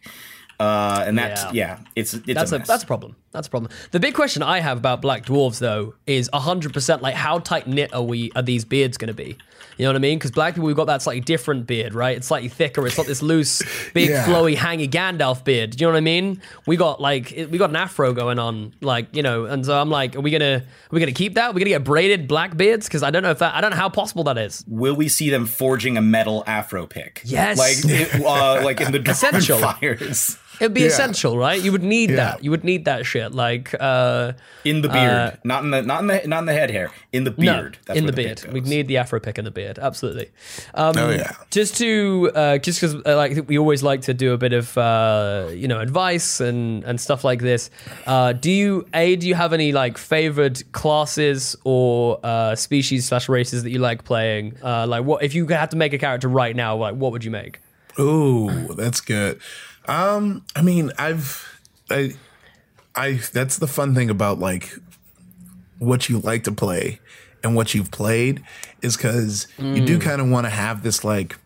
[0.61, 1.51] Uh, and that's Yeah.
[1.53, 3.17] yeah, it's it's that's a, a, that's a problem.
[3.33, 3.73] That's a problem.
[3.90, 7.93] The big question I have about black dwarves though is 100% like how tight knit
[7.93, 9.37] are we are these beards going to be?
[9.77, 10.19] You know what I mean?
[10.19, 12.17] Because black people we've got that slightly different beard, right?
[12.17, 12.87] It's slightly thicker.
[12.87, 13.63] It's not this loose,
[13.95, 14.25] big, Yeah.
[14.27, 15.71] flowy, hangy Gandalf beard.
[15.71, 16.41] Do you know what I mean?
[16.67, 19.47] We got like we got an afro going on, like you know.
[19.47, 21.51] And so I'm like, are we gonna are we gonna keep that?
[21.51, 22.87] Are we gonna get braided black beards?
[22.87, 24.65] Because I don't know if that I don't know how possible that is.
[24.69, 27.23] Will we see them forging a metal afro pick?
[27.25, 27.59] Yes.
[27.59, 29.59] like it, uh, like in the Essential.
[29.59, 30.87] fires It'd be Yeah.
[30.88, 31.61] essential, right?
[31.61, 32.17] You would need Yeah.
[32.17, 32.45] that.
[32.45, 33.33] You would need that shit.
[33.33, 34.33] Like, uh,
[34.64, 37.25] in the beard, not in the not in the not in the head hair, in
[37.25, 37.79] the beard.
[37.88, 38.53] No, in where the, pick beard.
[38.55, 38.69] We goes.
[38.71, 39.79] need the afro pick in the beard.
[39.79, 40.31] Absolutely.
[40.75, 41.33] Um, Oh, yeah.
[41.51, 44.77] Just to uh, just because uh, like we always like to do a bit of
[44.79, 47.71] uh, you know advice and and stuff like this.
[48.07, 53.29] Uh, do you a do you have any like favored classes or uh, species slash
[53.29, 54.55] races that you like playing?
[54.62, 56.77] Uh, like what if you had to make a character right now?
[56.77, 57.61] Like what would you make?
[57.99, 59.38] Ooh, that's good.
[59.87, 62.14] Um, I mean, I've, I,
[62.94, 63.20] I.
[63.33, 64.75] That's the fun thing about like
[65.79, 67.01] what you like to play
[67.42, 68.42] and what you've played
[68.83, 71.37] is because you do kind of want to have this like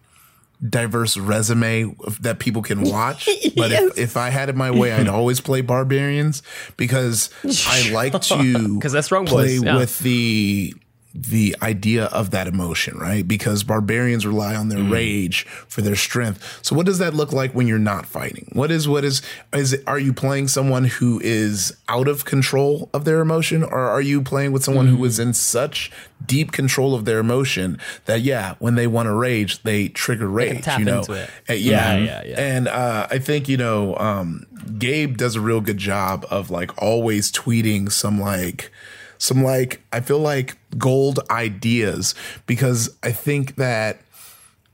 [0.67, 3.29] diverse resume that people can watch.
[3.57, 6.43] But if, if I had it my way, I'd always play barbarians
[6.77, 7.31] because
[7.67, 9.77] I like to because that's wrong play yeah.
[9.77, 10.75] with the
[11.15, 13.27] the idea of that emotion, right?
[13.27, 16.61] Because barbarians rely on their rage for their strength.
[16.63, 18.49] So what does that look like when you're not fighting?
[18.53, 19.23] What is what is
[19.55, 23.79] is it, are you playing someone who is out of control of their emotion or
[23.79, 25.91] are you playing with someone who is in such
[26.25, 30.63] deep control of their emotion that yeah, when they want to rage, they trigger rage,
[30.63, 31.03] tap you know.
[31.09, 31.97] Uh, yeah.
[31.97, 32.41] Yeah, yeah, yeah.
[32.41, 34.47] And uh, I think, you know, um,
[34.79, 38.71] Gabe does a real good job of like always tweeting some like,
[39.19, 42.15] some like, I feel like gold ideas
[42.47, 44.01] because I think that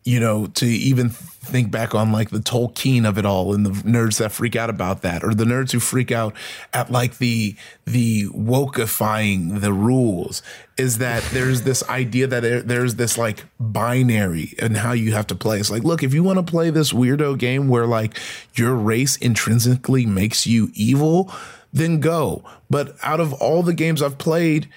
[0.05, 3.71] you know, to even think back on like the Tolkien of it all and the
[3.71, 6.35] nerds that freak out about that, or the nerds who freak out
[6.75, 10.43] at like the the wokeifying the rules,
[10.77, 15.27] is that there's this idea that there, there's this like binary and how you have
[15.29, 15.59] to play.
[15.59, 18.19] It's like, look, if you want to play this weirdo game where like
[18.55, 21.33] your race intrinsically makes you evil,
[21.75, 22.43] then go.
[22.71, 24.69] But out of all the games I've played,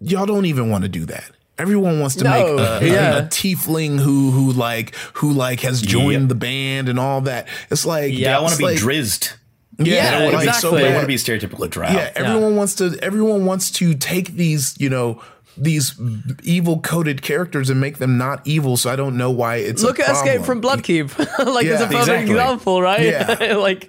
[0.00, 1.30] y'all don't even want to do that.
[1.58, 3.16] Everyone wants to No, make a, a- yeah.
[3.18, 6.28] a tiefling who who like who like has joined Yep.
[6.28, 7.48] the band and all that.
[7.70, 9.34] It's like Yeah, I want it's to be like- Drizzt.
[9.78, 10.70] Yeah, Yeah, I don't want to exactly.
[10.70, 10.86] be so.
[10.86, 11.88] I want to be a stereotypical drow.
[11.90, 12.96] Yeah, everyone wants to.
[13.02, 15.20] Everyone wants to take these, you know,
[15.56, 15.98] these
[16.42, 18.76] evil coded characters and make them not evil.
[18.76, 21.16] So I don't know why it's Look at Escape from Bloodkeep.
[21.54, 22.34] like, there's a perfect exactly.
[22.34, 23.02] example, right?
[23.02, 23.56] Yeah.
[23.56, 23.88] like,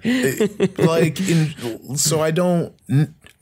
[0.77, 2.73] like in so i don't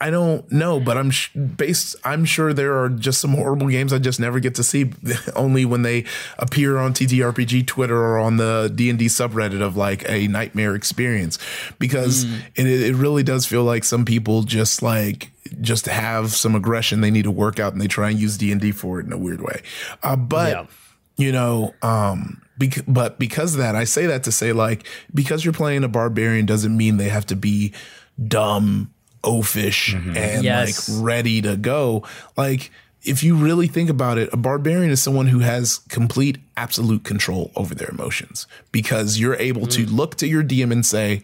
[0.00, 3.92] i don't know but i'm sh- based i'm sure there are just some horrible games
[3.92, 4.90] i just never get to see
[5.36, 6.04] only when they
[6.38, 11.38] appear on ttrpg twitter or on the d&d subreddit of like a nightmare experience.
[11.78, 15.30] Because it, it really does feel like some people just like
[15.60, 18.72] just have some aggression they need to work out and they try and use d&d
[18.72, 19.62] for it in a weird way.
[20.02, 20.66] Uh, but Yeah.
[21.16, 25.44] you know um bec- but because of that i say that to say like because
[25.44, 27.72] you're playing a barbarian doesn't mean they have to be
[28.28, 28.90] dumb
[29.26, 30.16] oafish mm-hmm.
[30.16, 30.88] and Yes.
[30.88, 32.02] like ready to go
[32.36, 32.70] like
[33.02, 37.50] if you really think about it a barbarian is someone who has complete absolute control
[37.56, 39.94] over their emotions because you're able to mm-hmm.
[39.96, 41.22] look to your dm and say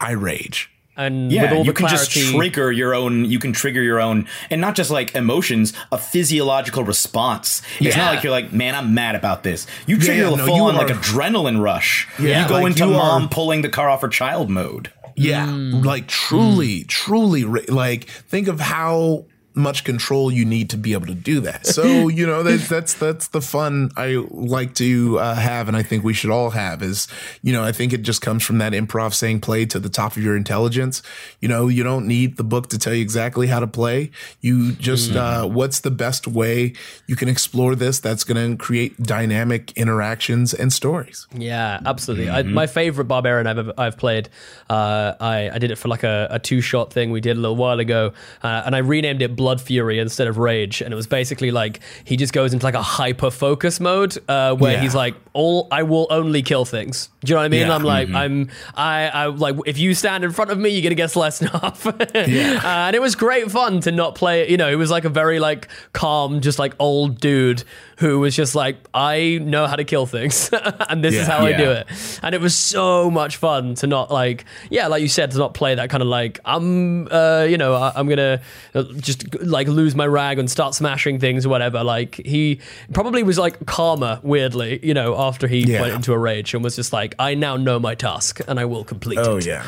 [0.00, 3.24] i rage and with Yeah, all you the can clarity, just trigger your own.
[3.24, 7.62] You can trigger your own, and not just like emotions, a physiological response.
[7.80, 9.66] It's not like you're like, man, I'm mad about this.
[9.86, 12.08] You trigger yeah, the no, full you on like adrenaline rush.
[12.20, 14.92] Yeah, you go like into you mom are- pulling the car off her child mode.
[15.16, 15.84] Yeah, mm.
[15.84, 16.88] like truly, mm.
[16.88, 21.66] truly, like think of how much control you need to be able to do that.
[21.66, 25.82] So you know that's that's that's the fun I like to uh, have, and I
[25.82, 26.82] think we should all have.
[26.82, 27.08] Is
[27.42, 30.16] you know I think it just comes from that improv saying play to the top
[30.16, 31.02] of your intelligence.
[31.40, 34.10] You know you don't need the book to tell you exactly how to play.
[34.40, 36.74] You just uh, what's the best way
[37.06, 41.26] you can explore this that's going to create dynamic interactions and stories.
[41.34, 42.26] Yeah, absolutely.
[42.26, 42.52] Mm-hmm.
[42.52, 44.28] my favorite barbarian I've ever, I've played.
[44.68, 47.40] Uh, I I did it for like a, a two shot thing we did a
[47.40, 48.12] little while ago,
[48.42, 51.80] uh, and I renamed it Blood Fury instead of Rage, and it was basically like
[52.04, 54.80] he just goes into like a hyper focus mode uh, where Yeah.
[54.82, 57.08] he's like, all I will only kill things.
[57.24, 57.66] Do you know what I mean?
[57.68, 57.74] Yeah.
[57.74, 60.94] I'm like, I'm I I like if you stand in front of me, you're gonna
[60.96, 61.84] get in half.
[62.14, 62.60] Yeah.
[62.64, 64.48] Uh, and it was great fun to not play.
[64.50, 67.62] You know, it was like a very like calm, just like old dude
[67.98, 70.50] who was just like, I know how to kill things,
[70.88, 71.38] and this is Yeah.
[71.38, 71.86] how I do it.
[72.22, 75.54] And it was so much fun to not like, yeah, like you said, to not
[75.54, 78.40] play that kind of like, I'm, uh, you know, I, I'm gonna
[78.74, 81.84] uh, just like lose my rag and start smashing things or whatever.
[81.84, 82.58] Like he
[82.92, 85.82] probably was like calmer, weirdly, you know, after he Yeah.
[85.82, 88.64] went into a rage and was just like, I now know my task and I
[88.64, 89.46] will complete Oh it.
[89.46, 89.66] Oh yeah.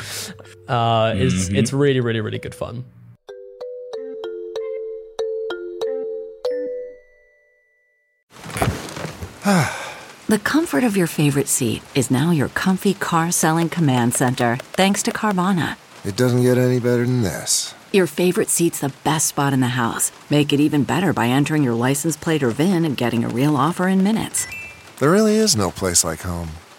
[0.67, 2.85] Uh, it's, it's really, really, really good fun.
[10.27, 15.03] The comfort of your favorite seat is now your comfy car selling command center, thanks
[15.03, 15.77] to Carvana.
[16.03, 17.75] It doesn't get any better than this.
[17.93, 20.11] Your favorite seat's the best spot in the house.
[20.31, 23.55] Make it even better by entering your license plate or VIN and getting a real
[23.55, 24.47] offer in minutes.
[24.97, 26.49] There really is no place like home.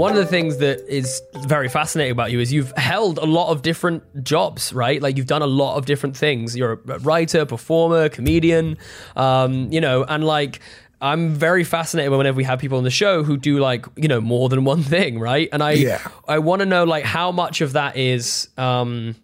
[0.00, 3.50] One of the things that is very fascinating about you is you've held a lot
[3.50, 5.00] of different jobs, right?
[5.00, 6.56] Like you've done a lot of different things.
[6.56, 8.78] You're a writer, performer, comedian,
[9.14, 10.60] um, you know, and like
[11.02, 14.22] I'm very fascinated whenever we have people on the show who do like, you know,
[14.22, 15.50] more than one thing, right?
[15.52, 16.00] And I Yeah.
[16.26, 19.16] I want to know like how much of that is um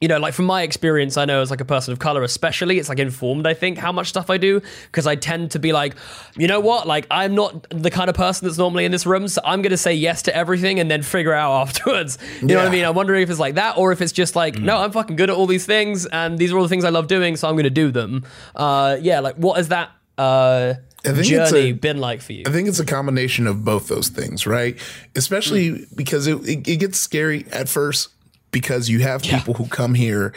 [0.00, 2.78] you know, like from my experience, I know as like a person of color, especially,
[2.78, 4.60] it's like informed, I think, how much stuff I do.
[4.86, 5.96] Because I tend to be like,
[6.36, 6.86] you know what?
[6.86, 9.26] Like, I'm not the kind of person that's normally in this room.
[9.26, 12.18] So I'm going to say yes to everything and then figure out afterwards.
[12.40, 12.84] You know what I mean?
[12.84, 15.30] I'm wondering if it's like that or if it's just like, no, I'm fucking good
[15.30, 17.36] at all these things and these are all the things I love doing.
[17.36, 18.24] So I'm going to do them.
[18.54, 19.18] Uh, yeah.
[19.20, 19.90] Like, what is that?
[20.16, 20.74] Uh,
[21.04, 22.44] journey a- been like for you?
[22.46, 24.76] I think it's a combination of both those things, right?
[25.14, 28.08] Especially because it, it, it gets scary at first
[28.50, 30.32] because you have people who come here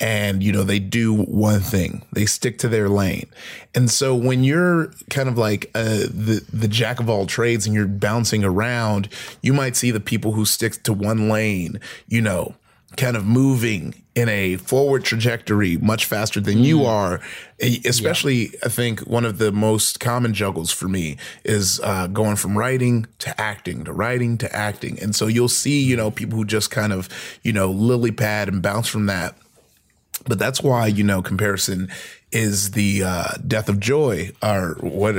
[0.00, 2.04] and you know they do one thing.
[2.12, 3.26] They stick to their lane.
[3.74, 7.74] And so when you're kind of like uh, the the jack of all trades and
[7.74, 9.08] you're bouncing around
[9.42, 12.54] you might see the people who stick to one lane you know
[12.96, 17.20] kind of moving in a forward trajectory much faster than you are.
[17.60, 22.36] E- Especially, I think one of the most common juggles for me is uh, going
[22.36, 25.00] from writing to acting to writing to acting.
[25.02, 27.08] And so you'll see, you know, people who just kind of,
[27.42, 29.36] you know, lily pad and bounce from that.
[30.28, 31.90] But that's why, you know, comparison
[32.30, 35.16] is the uh, death of joy or what,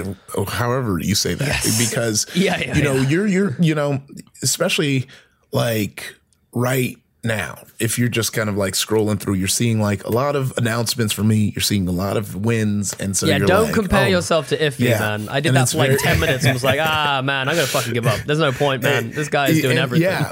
[0.48, 3.08] however you say that, because, Yeah, yeah, you know, yeah.
[3.10, 4.02] you're, you're, you know,
[4.42, 5.08] especially
[5.52, 6.16] like
[6.54, 10.36] right now, if you're just kind of like scrolling through, you're seeing like a lot
[10.36, 11.52] of announcements for me.
[11.56, 14.58] You're seeing a lot of wins, and so yeah, don't like, compare oh, yourself to
[14.58, 15.00] Ify, yeah.
[15.00, 15.30] man.
[15.30, 17.56] I did And that for like very- 10 minutes and was like, ah, man, I'm
[17.56, 18.20] to fucking give up.
[18.22, 19.12] There's no point, man.
[19.12, 20.06] This guy is doing And- everything.
[20.06, 20.32] Yeah,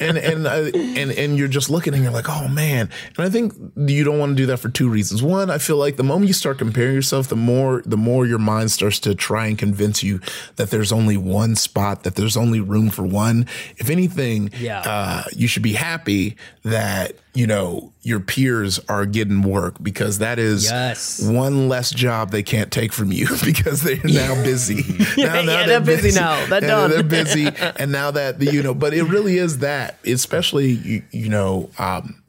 [0.00, 2.88] and and uh, and and you're just looking and you're like, oh man.
[3.16, 5.22] And I think you don't want to do that for two reasons.
[5.22, 8.38] One, I feel like the moment you start comparing yourself, the more the more your
[8.38, 10.20] mind starts to try and convince you
[10.56, 13.46] that there's only one spot, that there's only room for one.
[13.76, 14.80] If anything, Yeah.
[14.80, 16.29] uh, you should be happy
[16.62, 21.20] that you know your peers are getting work because that is Yes.
[21.22, 24.84] one less job they can't take from you because they're now busy.
[25.16, 26.46] Yeah, yeah, they're busy now.
[26.46, 26.90] They're done.
[26.90, 31.02] They're busy, and now that the you know, but it really is that, especially you,
[31.10, 32.22] you know, um,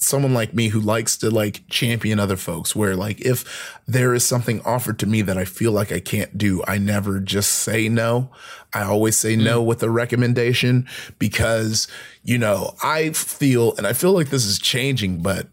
[0.00, 2.74] someone like me who likes to like champion other folks.
[2.74, 6.36] Where like if there is something offered to me that I feel like I can't
[6.36, 8.30] do, I never just say no.
[8.74, 9.66] I always say no mm.
[9.66, 10.88] with a recommendation
[11.18, 11.86] because
[12.22, 15.48] you know I feel, and I feel like this is changing, but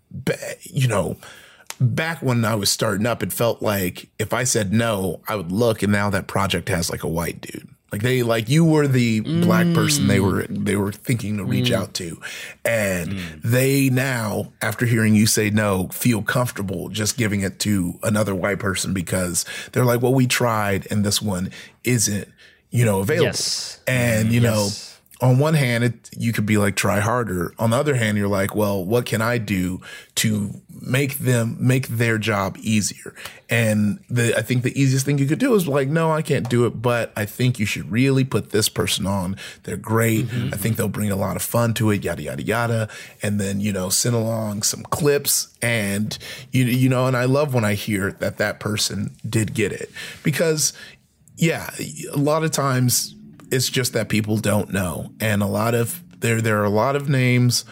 [0.63, 1.17] you know
[1.79, 5.51] back when I was starting up, it felt like if I said no, I would
[5.51, 7.69] look, and now that project has like a white dude.
[7.91, 10.65] Like they like you were the black person they were mm.
[10.65, 11.75] they were thinking to reach mm.
[11.75, 12.19] out to,
[12.65, 13.41] and mm.
[13.43, 18.59] they now after hearing you say no feel comfortable just giving it to another white
[18.59, 21.49] person because they're like, well, we tried, and this one
[21.85, 22.27] isn't
[22.71, 23.79] you know available, Yes.
[23.87, 24.33] and mm-hmm.
[24.33, 24.96] you know Yes.
[25.19, 27.53] On one hand, it, you could be like, try harder.
[27.57, 29.81] On the other hand, you're like, well, what can I do
[30.15, 33.15] to make them make their job easier?
[33.49, 36.47] And the I think the easiest thing you could do is like, no, I can't
[36.47, 39.37] do it, but I think you should really put this person on.
[39.63, 40.27] They're great.
[40.27, 40.53] Mm-hmm.
[40.53, 42.03] I think they'll bring a lot of fun to it.
[42.03, 42.89] Yada yada yada.
[43.23, 46.15] And then you know, send along some clips, and
[46.51, 49.89] you you know, and I love when I hear that that person did get it
[50.21, 50.73] because
[51.37, 51.69] yeah,
[52.11, 53.15] a lot of times
[53.51, 56.95] it's just that people don't know, and a lot of there there are a lot
[56.95, 57.65] of names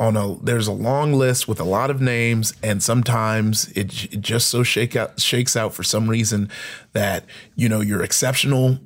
[0.00, 4.20] on a there's a long list with a lot of names, and sometimes it, it
[4.20, 6.48] just so shake out shakes out for some reason
[6.94, 7.24] that
[7.54, 8.78] you know you're exceptional.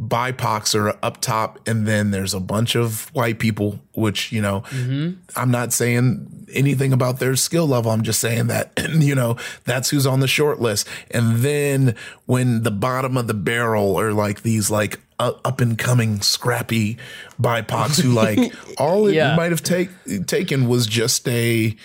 [0.00, 4.62] BIPOCs are up top, and then there's a bunch of white people, which you know,
[4.70, 5.20] mm-hmm.
[5.36, 7.90] I'm not saying anything about their skill level.
[7.90, 10.88] I'm just saying that you know that's who's on the short list.
[11.10, 11.96] And then
[12.26, 16.96] when the bottom of the barrel are like these like uh, up and coming scrappy
[17.40, 19.36] BIPOCs who like all it Yeah.
[19.36, 19.90] might have take
[20.26, 21.76] taken was just a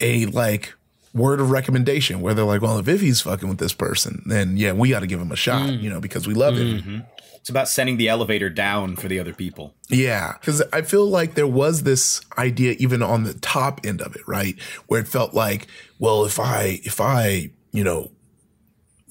[0.00, 0.72] a like
[1.12, 4.72] word of recommendation where they're like, well, if Ify's fucking with this person, then yeah,
[4.72, 7.04] we got to give him a shot, you know, because we love him.
[7.36, 9.74] It's about sending the elevator down for the other people.
[9.88, 14.16] Yeah, because I feel like there was this idea even on the top end of
[14.16, 15.66] it, right, where it felt like,
[15.98, 18.10] well, if I if I you know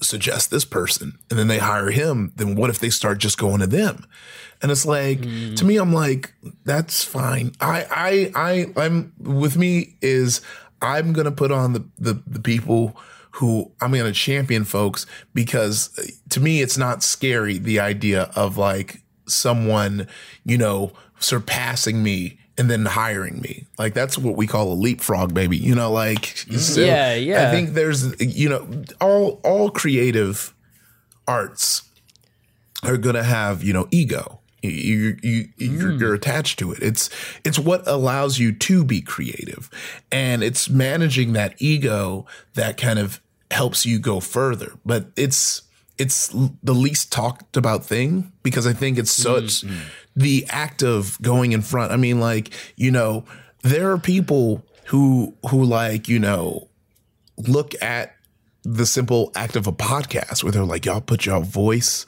[0.00, 3.60] suggest this person and then they hire him, then what if they start just going
[3.60, 4.06] to them?
[4.62, 6.32] And it's like to me, I'm like,
[6.64, 7.52] that's fine.
[7.60, 7.86] I
[8.34, 10.40] I I I'm with me is
[10.80, 12.96] I'm gonna put on the the, the people
[13.32, 17.58] who I'm to champion folks because uh, to me, it's not scary.
[17.58, 20.06] The idea of like someone,
[20.44, 23.66] you know, surpassing me and then hiring me.
[23.78, 25.56] Like that's what we call a leapfrog, baby.
[25.56, 26.58] You know, like mhm.
[26.58, 27.48] so Yeah, yeah.
[27.48, 30.54] I think there's, you know, all, all creative
[31.26, 31.82] arts
[32.82, 34.40] are going to have, you know, ego.
[34.62, 36.00] You, you, you, you're, mm.
[36.00, 36.78] you're attached to it.
[36.80, 37.10] It's,
[37.44, 39.68] it's what allows you to be creative.
[40.10, 42.24] And it's managing that ego
[42.54, 44.72] that kind of helps you go further.
[44.86, 45.63] But it's,
[45.98, 46.28] it's
[46.62, 49.76] the least talked about thing because I think it's mm, such mm.
[50.16, 51.92] the act of going in front.
[51.92, 53.24] I mean, like, you know,
[53.62, 56.68] there are people who, who like, you know,
[57.36, 58.14] look at
[58.64, 62.06] the simple act of a podcast where they're like, y'all put your voice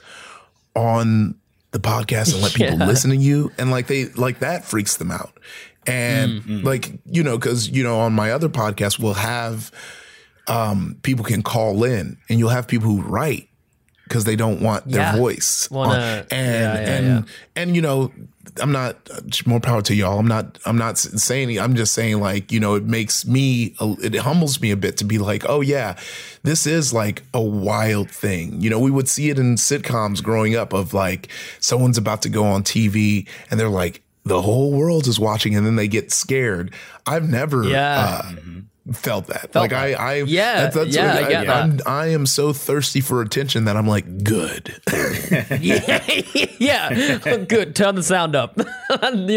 [0.74, 1.37] on
[1.70, 3.53] the podcast and let people listen to you.
[3.59, 5.39] And like they like that freaks them out.
[5.87, 9.70] And mm, like, you know, cause you know, on my other podcast, we'll have
[10.49, 13.49] um people can call in and you'll have people who write
[14.09, 15.16] because they don't want their Yeah.
[15.16, 15.68] voice.
[15.70, 17.24] Wanna- on- and yeah, and
[17.57, 18.12] and you know,
[18.61, 18.96] I'm not
[19.46, 20.18] more power to y'all.
[20.18, 20.59] I'm not.
[20.64, 21.59] I'm not saying.
[21.59, 23.74] I'm just saying like you know, it makes me.
[23.80, 25.96] It humbles me a bit to be like, oh yeah,
[26.42, 28.61] this is like a wild thing.
[28.61, 31.28] You know, we would see it in sitcoms growing up of like
[31.61, 34.02] someone's about to go on TV and they're like.
[34.24, 36.72] The whole world is watching, and then they get scared.
[37.07, 38.22] I've never Yeah.
[38.24, 38.32] uh,
[38.93, 39.53] felt that.
[39.53, 40.01] Felt like that.
[40.01, 41.62] I, I, Yeah, that's, that's yeah, what I get that.
[41.64, 44.80] I'm, I am so thirsty for attention that I'm like, good.
[45.61, 46.05] yeah,
[46.59, 47.16] yeah.
[47.49, 47.74] Good.
[47.76, 48.57] Turn the sound up.
[48.59, 48.64] you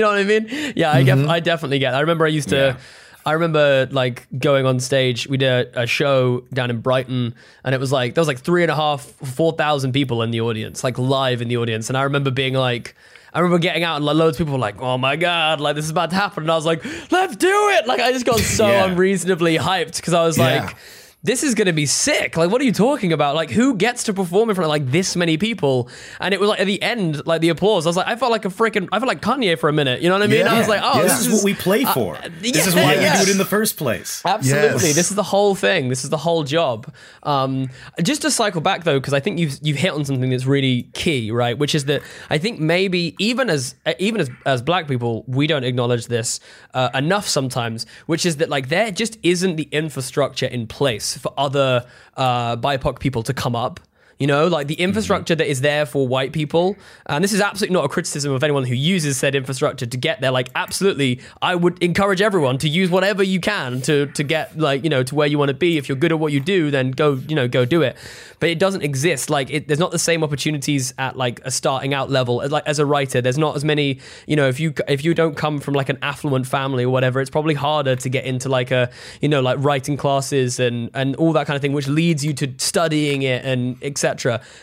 [0.01, 0.47] know what I mean?
[0.75, 1.21] Yeah, I, Mm-hmm.
[1.21, 1.91] get, I definitely get.
[1.91, 1.97] That.
[1.97, 2.77] I remember I used to.
[3.25, 5.27] I remember like going on stage.
[5.27, 8.39] We did a, a show down in Brighton, and it was like there was like
[8.39, 11.89] three and a half, four thousand people in the audience, like live in the audience.
[11.89, 12.95] And I remember being like.
[13.33, 15.75] I remember getting out and like, loads of people were like, "Oh my god, like
[15.75, 18.25] this is about to happen," and I was like, "Let's do it!" Like I just
[18.25, 18.85] got so Yeah.
[18.85, 20.65] unreasonably hyped because I was Yeah.
[20.65, 20.75] like,
[21.21, 22.37] this is going to be sick.
[22.37, 23.35] Like, what are you talking about?
[23.35, 25.89] Like, who gets to perform in front of like this many people?
[26.21, 27.85] And it was like at the end, like the applause.
[27.85, 30.01] I was like, I felt like a freaking, I felt like Kanye for a minute.
[30.01, 30.45] You know what I mean?
[30.45, 30.53] Yeah.
[30.53, 31.03] I was like, oh, Yeah.
[31.03, 32.17] this, This is what we play for.
[32.39, 33.13] this is why yeah.
[33.19, 34.21] we do it in the first place.
[34.25, 34.95] Absolutely, Yes.
[34.95, 35.89] this is the whole thing.
[35.89, 36.93] This is the whole job.
[37.23, 37.69] Um,
[38.01, 40.83] just to cycle back though, because I think you've you've hit on something that's really
[40.93, 41.57] key, right?
[41.57, 45.47] Which is that I think maybe even as uh, even as as black people, we
[45.47, 46.39] don't acknowledge this
[46.73, 47.85] uh, enough sometimes.
[48.05, 51.85] Which is that like there just isn't the infrastructure in place for other
[52.17, 53.79] uh, BIPOC people to come up.
[54.19, 54.83] You know, like the mm-hmm.
[54.83, 56.75] infrastructure that is there for white people.
[57.05, 60.19] And this is absolutely not a criticism of anyone who uses said infrastructure to get
[60.19, 60.31] there.
[60.31, 64.83] Like, absolutely, I would encourage everyone to use whatever you can to to get like
[64.83, 65.77] you know to where you want to be.
[65.77, 67.95] If you're good at what you do, then go you know go do it.
[68.41, 69.29] But it doesn't exist.
[69.29, 72.45] Like, it, there's not the same opportunities at like a starting out level.
[72.45, 73.99] Like as a writer, there's not as many.
[74.27, 77.21] You know, if you if you don't come from like an affluent family or whatever,
[77.21, 78.91] it's probably harder to get into like a
[79.21, 82.33] you know like writing classes and and all that kind of thing, which leads you
[82.33, 84.08] to studying it and etc.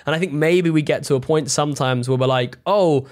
[0.07, 3.07] And I think maybe we get to a point sometimes where we're like, oh.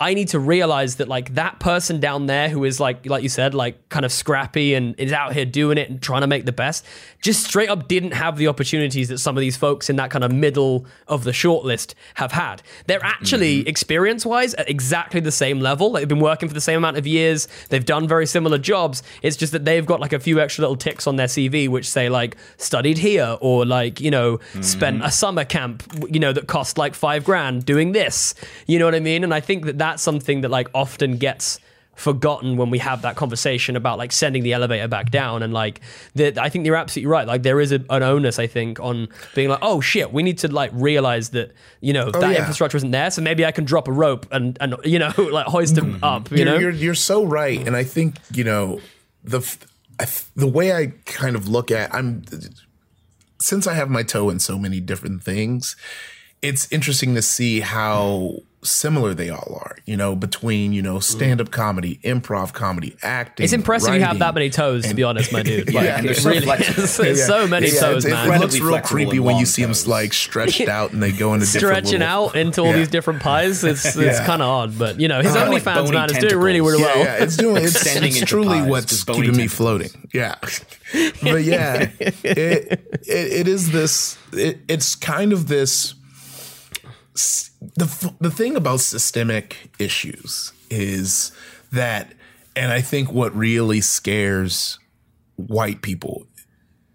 [0.00, 3.28] I need to realize that like that person down there who is like like you
[3.28, 6.44] said like kind of scrappy and is out here doing it and trying to make
[6.44, 6.84] the best
[7.20, 10.22] just straight up didn't have the opportunities that some of these folks in that kind
[10.22, 12.62] of middle of the shortlist have had.
[12.86, 13.68] They're actually mm-hmm.
[13.68, 15.90] experience wise at exactly the same level.
[15.90, 17.48] They've been working for the same amount of years.
[17.70, 19.02] They've done very similar jobs.
[19.22, 21.88] It's just that they've got like a few extra little ticks on their CV which
[21.88, 25.06] say like studied here or like you know spent mm-hmm.
[25.06, 28.34] a summer camp you know that cost like five grand doing this.
[28.66, 29.24] You know what I mean?
[29.24, 31.60] And I think that that's something that like often gets
[31.98, 35.80] forgotten when we have that conversation about like sending the elevator back down and like
[36.14, 39.08] that I think you're absolutely right like there is a, an onus I think on
[39.34, 42.38] being like oh shit we need to like realize that you know oh, that yeah.
[42.38, 45.46] infrastructure isn't there so maybe I can drop a rope and and you know like
[45.46, 48.80] hoist him up you you're, know you're you're so right, and I think you know
[49.24, 49.66] the f-
[49.98, 52.22] I f- the way I kind of look at I'm
[53.40, 55.74] since I have my toe in so many different things,
[56.42, 59.76] it's interesting to see how similar they all are.
[59.86, 61.16] You know, between you know mm-hmm.
[61.18, 63.44] stand up comedy, improv comedy, acting.
[63.44, 66.12] it's impressive you have that many toes to be honest my dude like and they're
[66.12, 66.82] it really flexible.
[66.82, 66.96] is.
[66.96, 69.62] There's so many Yeah, toes it's- man It looks real creepy when you long see
[69.64, 72.76] them like stretched out and they go into different stretching little- out into all Yeah.
[72.78, 74.26] these different pies it's it's Yeah.
[74.26, 76.60] kind of odd but you know his Kinda like OnlyFans bony man is doing really
[76.60, 79.36] really well Yeah, yeah, it's doing it's, Extending it's truly pies, what's just bony keeping
[79.36, 79.90] me floating.
[80.12, 80.34] Yeah,
[81.22, 84.16] but yeah, it, it it is this.
[84.32, 85.94] It, it's kind of this.
[87.60, 91.32] The the thing about systemic issues is
[91.72, 92.12] that,
[92.54, 94.78] and I think what really scares
[95.36, 96.26] white people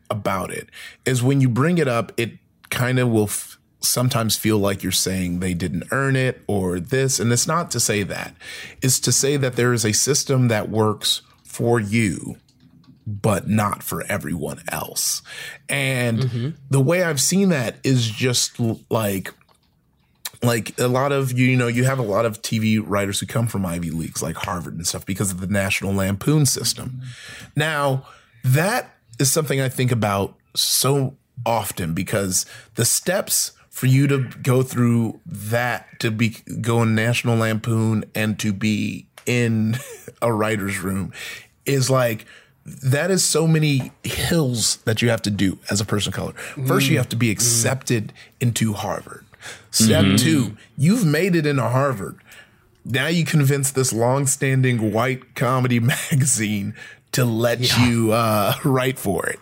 [0.09, 0.70] about it
[1.05, 2.34] is when you bring it up, it
[2.70, 7.20] kind of will f- sometimes feel like you're saying they didn't earn it or this.
[7.20, 8.36] And it's not to say that,
[8.82, 12.38] it's to say that there is a system that works for you,
[13.05, 15.22] but not for everyone else.
[15.68, 16.49] And mm-hmm.
[16.70, 18.59] the way I've seen that is just
[18.89, 19.34] like,
[20.44, 23.26] like a lot of you, you know, you have a lot of TV writers who
[23.26, 27.02] come from Ivy Leagues, like Harvard and stuff, because of the National Lampoon system.
[27.56, 28.06] Now,
[28.44, 31.16] that is something I think about so
[31.46, 36.30] often because the steps for you to go through that to be
[36.62, 39.78] go in National Lampoon and to be in
[40.22, 41.12] a writer's room
[41.66, 42.26] is like
[42.66, 46.34] that is so many hills that you have to do as a person of color.
[46.66, 46.98] First, you mm.
[46.98, 47.32] have to be mm.
[47.32, 49.26] accepted into Harvard.
[49.72, 52.18] Step two, you've made it into Harvard.
[52.86, 55.80] Now you convince this long-standing white comedy
[56.12, 56.76] magazine
[57.14, 59.39] to let you uh, write for it.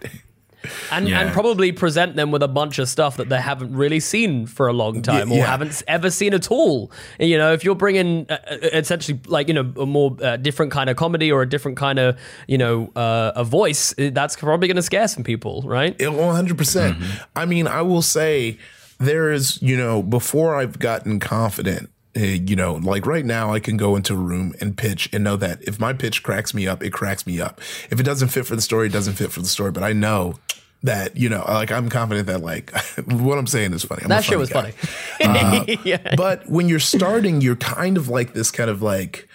[0.91, 1.21] and Yeah.
[1.21, 4.67] and probably present them with a bunch of stuff that they haven't really seen for
[4.67, 5.47] a long time or yeah.
[5.47, 6.91] haven't ever seen at all.
[7.17, 10.37] And, you know, if you're bringing uh, uh, essentially like you know a more uh,
[10.37, 14.11] different kind of comedy or a different kind of you know uh, a voice, uh,
[14.13, 15.99] that's probably going to scare some people, right?
[15.99, 16.99] One hundred percent.
[16.99, 17.23] Mm-hmm.
[17.35, 18.59] I mean, I will say
[19.01, 23.59] there is, you know, before I've gotten confident, uh, you know, like right now, I
[23.59, 26.67] can go into a room and pitch and know that if my pitch cracks me
[26.67, 27.59] up, it cracks me up.
[27.89, 29.71] If it doesn't fit for the story, it doesn't fit for the story.
[29.71, 30.35] But I know
[30.83, 32.73] that you know, like I'm confident that like
[33.05, 34.03] what I'm saying is funny.
[34.03, 34.71] I'm that shit was guy.
[34.71, 35.67] funny.
[35.77, 36.15] Uh, yeah.
[36.15, 39.27] But when you're starting, you're kind of like this kind of like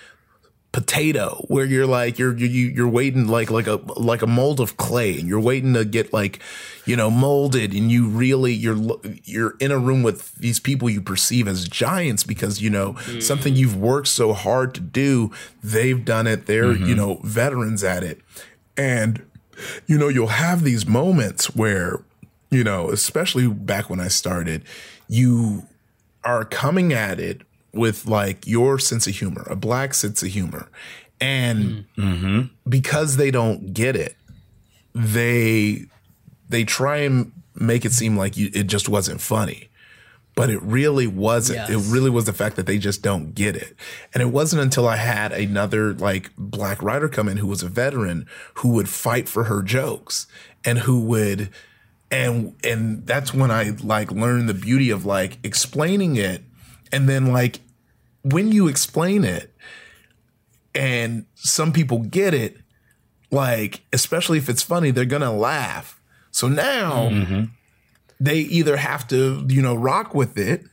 [0.76, 4.76] potato where you're like you're you you're waiting like like a like a mold of
[4.76, 6.38] clay and you're waiting to get like
[6.84, 8.76] you know molded and you really you're
[9.24, 13.20] you're in a room with these people you perceive as giants because you know hmm.
[13.20, 15.32] something you've worked so hard to do
[15.64, 16.44] they've done it.
[16.44, 16.96] They're you mm-hmm.
[16.96, 18.20] know veterans at it.
[18.76, 19.24] And
[19.86, 22.02] you know you'll have these moments where
[22.50, 24.62] you know especially back when I started
[25.08, 25.62] you
[26.22, 27.40] are coming at it
[27.76, 30.68] with like your sense of humor, a black sense of humor.
[31.20, 32.42] And mm-hmm.
[32.68, 34.16] because they don't get it,
[34.94, 35.86] they
[36.48, 39.70] they try and make it seem like you, it just wasn't funny.
[40.34, 41.70] But it really wasn't.
[41.70, 43.74] It really was the fact that they just don't get it.
[44.12, 47.68] And it wasn't until I had another like black writer come in who was a
[47.68, 50.26] veteran who would fight for her jokes
[50.62, 51.48] and who would
[52.10, 56.42] and and that's when I like learned the beauty of like explaining it
[56.92, 57.60] and then like
[58.32, 59.52] when you explain it
[60.74, 62.58] and some people get it
[63.30, 66.00] like especially if it's funny they're gonna laugh.
[66.30, 67.08] So now
[68.20, 70.64] they either have to you know rock with it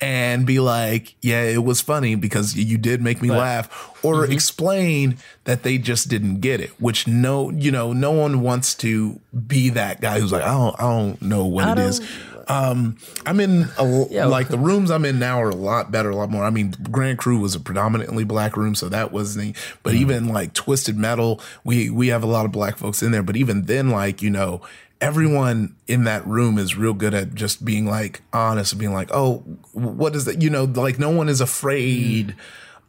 [0.00, 3.68] and be like yeah it was funny because you did make me laugh
[4.02, 8.74] or explain that they just didn't get it which no you know no one wants
[8.74, 12.00] to be that guy who's like i don't i don't know what it is
[12.48, 16.16] um i'm in a, like the rooms i'm in now are a lot better a
[16.16, 16.44] lot more.
[16.44, 20.28] I mean grand crew was a predominantly black room so that was the but even
[20.28, 23.22] like twisted metal we we have a lot of black folks in there.
[23.22, 24.60] But even then like you know
[25.00, 29.10] everyone in that room is real good at just being like honest and being like
[29.12, 29.38] oh
[29.72, 32.34] what is that you know like no one is afraid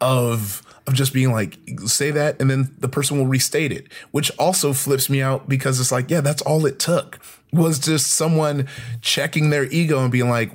[0.01, 4.31] of of just being like say that and then the person will restate it which
[4.37, 7.19] also flips me out because it's like yeah that's all it took
[7.51, 8.67] was just someone
[9.01, 10.51] checking their ego and being like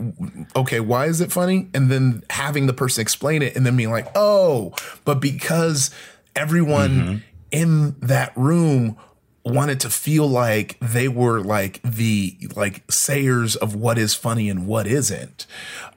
[0.55, 1.69] okay why is it funny?
[1.75, 4.75] And then having the person explain it and then being like oh
[5.05, 5.91] but because
[6.35, 7.17] everyone mm-hmm.
[7.51, 8.97] in that room
[9.47, 14.67] wanted to feel like they were like the like sayers of what is funny and
[14.67, 15.47] what isn't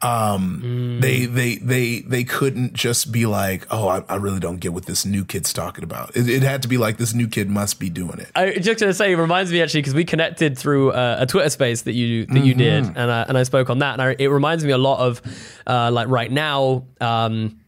[0.01, 4.71] um they they they they couldn't just be like oh I, I really don't get
[4.73, 7.49] what this new kid's talking about it, it had to be like this new kid
[7.49, 10.57] must be doing it I just gonna say, it reminds me actually because we connected
[10.57, 12.93] through uh, a Twitter space that you that you did, Mhm.
[12.95, 15.21] and I, and I spoke on that, and I, it reminds me a lot of
[15.67, 16.85] uh, like right now.
[17.01, 17.59] Um,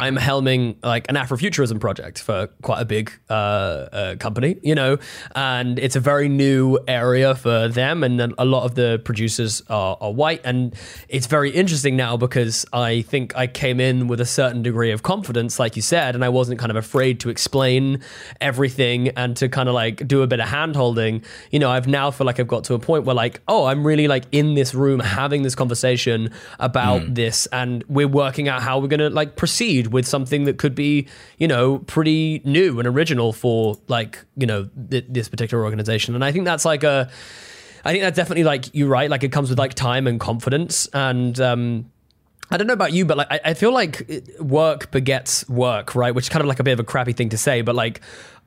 [0.00, 4.96] I'm helming like an Afrofuturism project for quite a big uh, uh, company, you know,
[5.34, 9.62] and it's a very new area for them, and then a lot of the producers
[9.68, 10.74] are, are white, and
[11.10, 15.02] it's very interesting now because I think I came in with a certain degree of
[15.02, 18.00] confidence, like you said, and I wasn't kind of afraid to explain
[18.40, 21.22] everything and to kind of like do a bit of hand holding.
[21.50, 23.86] You know, I've now feel like I've got to a point where like, oh, I'm
[23.86, 28.78] really like in this room having this conversation about this, and we're working out how
[28.78, 31.06] we're gonna like proceed with something that could be,
[31.38, 36.14] you know, pretty new and original for like, you know, th- this particular organization.
[36.14, 37.10] And I think that's like a,
[37.84, 39.10] I think that's definitely like you're right.
[39.10, 41.38] Like it comes with like time and confidence and.
[41.40, 41.90] um
[42.52, 44.10] I don't know about you, but like I, I feel like
[44.40, 46.12] work begets work, right?
[46.12, 48.00] Which is kind of like a bit of a crappy thing to say, but like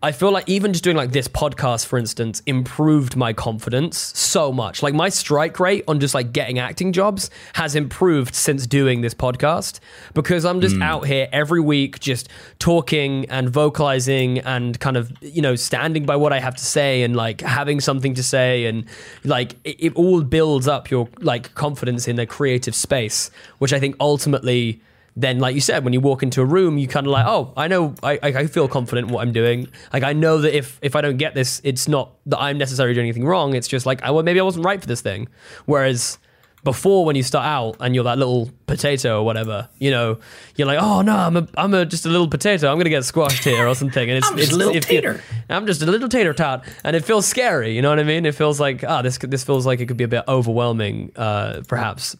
[0.04, 4.52] I feel like even just doing like this podcast, for instance, improved my confidence so
[4.52, 4.84] much.
[4.84, 9.14] Like my strike rate on just like getting acting jobs has improved since doing this
[9.14, 9.80] podcast
[10.14, 10.82] because I'm just hmm.
[10.82, 12.28] out here every week just
[12.60, 17.04] talking and vocalizing and kind of, you know, standing by what I have to say
[17.04, 18.84] and like having something to say and
[19.24, 23.80] like it, it all builds up your like confidence in the creative space, which I
[23.80, 24.82] think ultimately
[25.16, 27.54] then like you said when you walk into a room you kind of like oh
[27.56, 29.68] i know I, I feel confident in what i'm doing.
[29.92, 32.94] Like i know that if if i don't get this it's not that i'm necessarily
[32.94, 33.54] doing anything wrong.
[33.56, 35.28] It's just like I, well, maybe i wasn't right for this thing.
[35.66, 36.18] Whereas
[36.64, 40.18] before when you start out and you're that little potato or whatever you know
[40.56, 42.72] you're like oh no i'm a i'm a just a little potato.
[42.72, 44.10] I'm gonna get squashed here or something.
[44.10, 45.22] And it's I'm just it's a little tater.
[45.50, 46.66] i'm just a little tater tot.
[46.84, 48.26] And it feels scary you know what i mean?
[48.26, 51.62] It feels like ah this this feels like it could be a bit overwhelming uh
[51.68, 52.16] perhaps.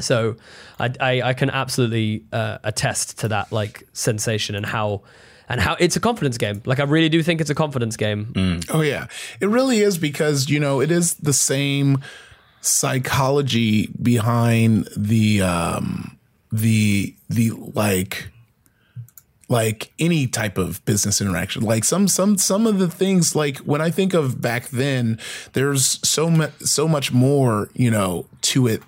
[0.00, 0.36] So
[0.78, 5.02] I, I, I can absolutely uh, attest to that like sensation and how
[5.48, 6.62] and how it's a confidence game.
[6.64, 8.60] Like I really do think it's a confidence game.
[8.72, 9.06] Oh yeah,
[9.40, 12.02] it really is because you know it is the same
[12.60, 16.18] psychology behind the um
[16.50, 18.28] the the like
[19.48, 23.80] like any type of business interaction like some some some of the things like when
[23.80, 25.16] i think of back then
[25.52, 28.82] there's so much so much more you know to it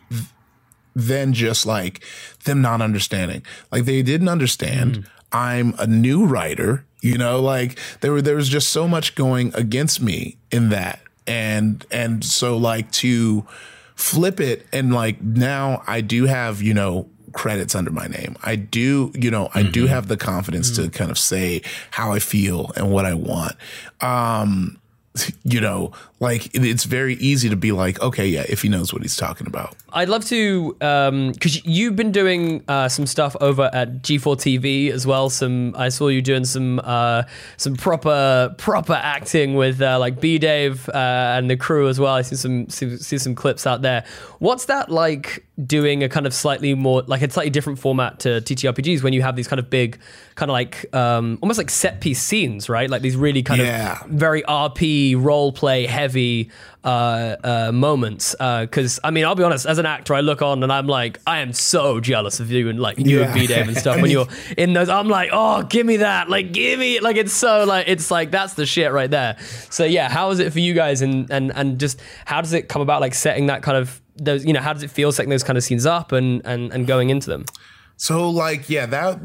[0.99, 2.03] than just like
[2.45, 3.43] them not understanding.
[3.71, 4.99] Like they didn't understand.
[4.99, 5.07] Mm.
[5.31, 9.55] I'm a new writer, you know, like there were there was just so much going
[9.55, 11.01] against me in that.
[11.27, 13.47] And and so like to
[13.95, 18.37] flip it and like now I do have, you know, credits under my name.
[18.43, 19.93] I do, you know, I do mm-hmm.
[19.93, 20.93] have the confidence to mm.
[20.93, 23.55] kind of say how I feel and what I want.
[24.01, 24.81] Um
[25.45, 29.03] you know, like it's very easy to be like, okay, yeah, if he knows what
[29.03, 29.77] he's talking about.
[29.93, 35.07] I'd love to, because you've been doing uh, some stuff over at G4 TV as
[35.07, 35.31] well.
[35.31, 37.23] Some I saw you doing some uh,
[37.57, 40.93] some proper proper acting with uh, like B Dave uh,
[41.39, 42.15] and the crew as well.
[42.15, 44.05] I see some see, see some clips out there.
[44.41, 48.29] What's that like doing a kind of slightly more like a slightly different format to
[48.41, 49.99] TTRPGs when you have these kind of big
[50.37, 52.89] kind of like um, almost like set piece scenes, right?
[52.91, 54.01] Like these really kind Yeah.
[54.05, 56.08] of very RP role play heavy
[56.85, 58.35] uh, uh, moments.
[58.39, 61.19] Because I mean, I'll be honest, as an actor, I look on and I'm like,
[61.27, 64.01] I am so jealous of you and like you and B Dave and stuff.
[64.01, 67.33] When you're in those, I'm like, oh, give me that, like, give me, like, it's
[67.33, 69.37] so like, it's like that's the shit right there.
[69.71, 72.69] So yeah, how is it for you guys, and and and just how does it
[72.69, 75.31] come about, like setting that kind of those, you know, how does it feel setting
[75.31, 77.45] those kind of scenes up and and and going into them?
[77.97, 79.19] So like, yeah, that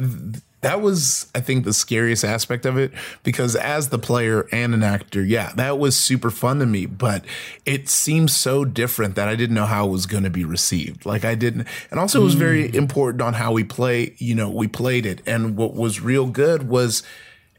[0.63, 2.91] that was I think the scariest aspect of it
[3.23, 7.23] because as the player and an actor, yeah, that was super fun to me, but
[7.65, 11.05] it seemed so different that I didn't know how it was going to be received.
[11.05, 12.75] Like I didn't and also it was very mm.
[12.75, 15.21] important on how we play, you know, we played it.
[15.27, 17.03] And what was real good was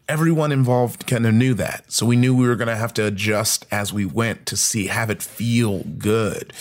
[0.08, 1.90] everyone involved kind of knew that.
[1.90, 4.86] So we knew we were going to have to adjust as we went to see
[4.88, 6.52] have it feel good.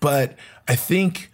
[0.00, 0.36] But
[0.68, 1.30] I think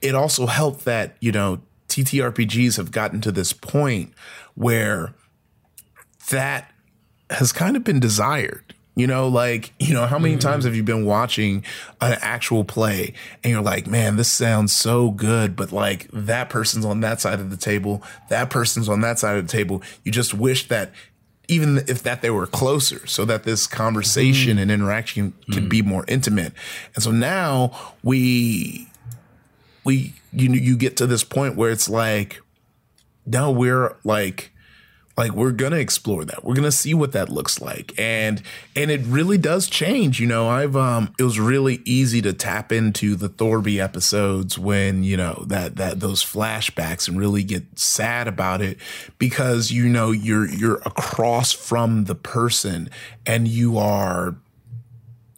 [0.00, 1.60] it also helped that you know
[2.04, 4.12] TTRPGs have gotten to this point
[4.54, 5.14] where
[6.30, 6.70] that
[7.30, 8.74] has kind of been desired.
[8.94, 10.40] You know, like, you know, how many mm-hmm.
[10.40, 11.64] times have you been watching
[12.00, 16.84] an actual play and you're like, man, this sounds so good, but like that person's
[16.84, 19.82] on that side of the table, that person's on that side of the table.
[20.02, 20.90] You just wish that
[21.46, 24.62] even if that they were closer so that this conversation mm-hmm.
[24.62, 25.90] and interaction can be mm-hmm.
[25.90, 26.52] more intimate.
[26.96, 28.88] And so now we
[29.84, 32.40] we you you get to this point where it's like
[33.26, 34.52] now we're like
[35.18, 36.44] like we're gonna explore that.
[36.44, 37.92] We're gonna see what that looks like.
[37.98, 38.40] And
[38.76, 40.48] and it really does change you know?
[40.48, 45.44] I've um it was really easy to tap into the thorby episodes when you know
[45.48, 48.78] that that those flashbacks and really get sad about it
[49.18, 52.88] because you know you're you're across from the person
[53.26, 54.36] and you are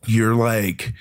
[0.07, 0.93] you're like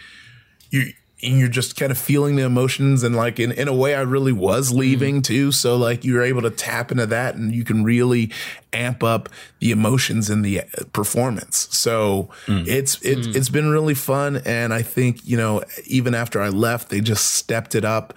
[0.70, 3.96] you and you're just kind of feeling the emotions and like in, in a way
[3.96, 4.78] I really was mm.
[4.78, 5.52] leaving too.
[5.52, 8.32] So like you're able to tap into that and you can really
[8.72, 10.64] amp up the emotions in the uh,
[10.94, 11.68] performance.
[11.72, 12.66] So mm.
[12.68, 13.36] it's it's mm.
[13.36, 17.34] it's been really fun and I think, you know, even after I left, they just
[17.34, 18.14] stepped it up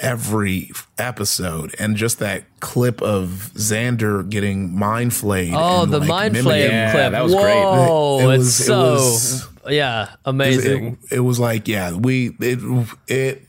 [0.00, 5.54] every episode and just that clip of Xander getting mind flayed.
[5.54, 7.12] Oh, and, the like, mind mimicking- flame Yeah, clip.
[7.12, 7.54] that was great.
[7.54, 10.98] Whoa, It- it it's was- it so was- yeah, amazing.
[11.10, 12.58] It, it was like, yeah, we it
[13.08, 13.42] it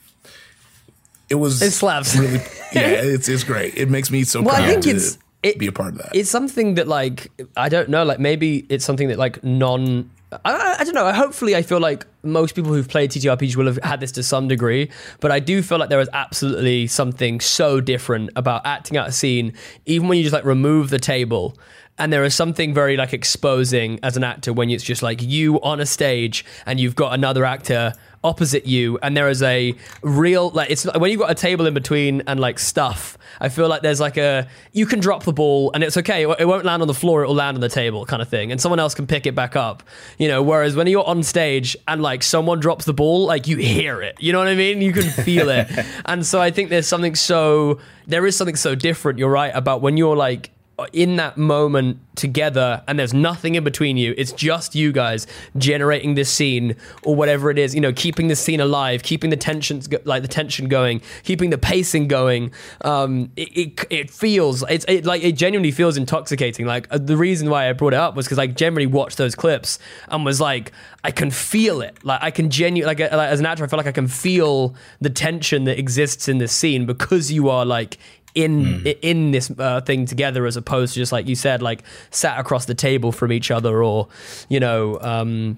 [1.30, 2.16] it was It slaps.
[2.16, 2.40] really
[2.74, 2.82] yeah,
[3.14, 3.76] it's it's great.
[3.76, 6.16] It makes me so Well, I think to it's- it- be a part of that.
[6.16, 10.10] it's something that like I don't know, like maybe it's something that like non.
[10.44, 11.12] I, I- I don't know.
[11.14, 14.48] Hopefully, I feel like most people who've played TTRPGs will have had this to some
[14.48, 14.90] degree,
[15.20, 19.12] but I do feel like there is absolutely something so different about acting out a
[19.12, 19.54] scene,
[19.86, 21.56] even when you just like remove the table.
[21.98, 25.62] And there is something very like exposing as an actor when it's just like you
[25.62, 27.94] on a stage and you've got another actor
[28.26, 31.74] opposite you, and there is a real like it's when you've got a table in
[31.74, 33.18] between and like stuff.
[33.40, 36.24] I feel like there's like a you can drop the ball and it's okay.
[36.24, 37.24] It won't- land on the floor.
[37.24, 39.36] It will land on the table, kind of thing, and someone else can pick it
[39.36, 39.84] back up.
[40.18, 43.58] You know, whereas when you're on stage and like someone drops the ball, like you
[43.58, 44.16] hear it.
[44.20, 44.82] You know what I mean?
[44.82, 45.68] You can feel it.
[46.06, 49.20] and so I think there's something so there is something so different.
[49.20, 50.50] You're right about when you're like
[50.92, 54.14] in that moment together and there's nothing in between you.
[54.18, 58.36] It's just you guys generating this scene or whatever it is you know keeping the
[58.36, 62.52] scene alive keeping the tensions go- like the tension going keeping the pacing going.
[62.82, 66.66] Um it it, it feels it's it, like it genuinely feels intoxicating.
[66.66, 69.36] Like uh, the reason why i brought it up was because i generally watched those
[69.36, 70.72] clips and was like
[71.04, 72.04] i can feel it.
[72.04, 74.08] Like i can genuinely like, uh, like as an actor i feel like i can
[74.08, 77.98] feel the tension that exists in this scene because you are like
[78.36, 81.84] in i- in this uh, thing together as opposed to just like you said like
[82.12, 84.08] sat across the table from each other or
[84.50, 85.58] you know um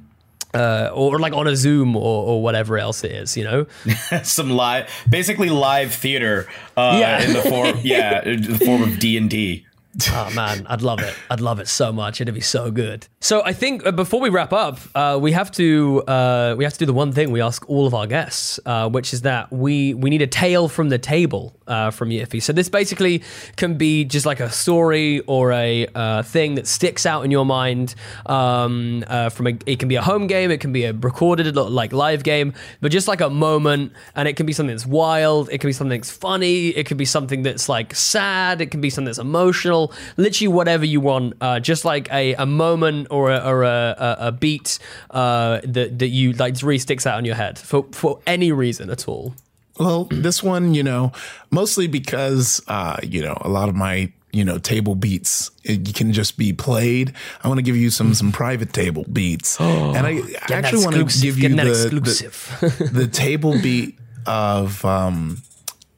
[0.54, 3.66] uh, or like on a zoom or, or whatever else it is you know
[4.24, 6.48] some live, basically live theater.
[6.78, 7.22] Uh, Yeah.
[7.24, 9.67] in the form, yeah, in the form of D and D.
[10.12, 11.14] oh man, I'd love it.
[11.30, 12.22] I'd love it so much.
[12.22, 13.08] It'd be so good.
[13.20, 16.74] So I think uh, before we wrap up, uh, we have to uh, we have
[16.74, 19.52] to do the one thing we ask all of our guests, uh, which is that
[19.52, 22.42] we we need a tale from the table uh, from Yiffy.
[22.42, 23.24] So this basically
[23.56, 27.46] can be just like a story or a uh, thing that sticks out in your
[27.46, 27.96] mind.
[28.26, 31.94] Um, from a, it can be a home game, it can be a recorded like
[31.94, 35.60] live game, but just like a moment, and it can be something that's wild, it
[35.60, 38.90] can be something that's funny, it can be something that's like sad, it can be
[38.90, 39.87] something that's emotional,
[40.18, 41.34] literally whatever you want.
[41.42, 44.80] Uh, just like a, a moment or a, or a, a, a beat
[45.12, 48.90] uh, that that you like really sticks out in your head for for any reason
[48.90, 49.34] at all.
[49.80, 51.12] Well, this one, you know,
[51.52, 56.14] mostly because uh, you know a lot of my you know table beats it can
[56.14, 57.14] just be played.
[57.44, 60.22] I want to give you some some private table beats, Oh, and I
[60.52, 65.42] actually want to give you the, the, the table beat of um,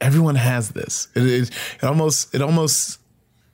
[0.00, 1.08] everyone has this.
[1.14, 1.50] It is
[1.82, 2.99] it almost it almost,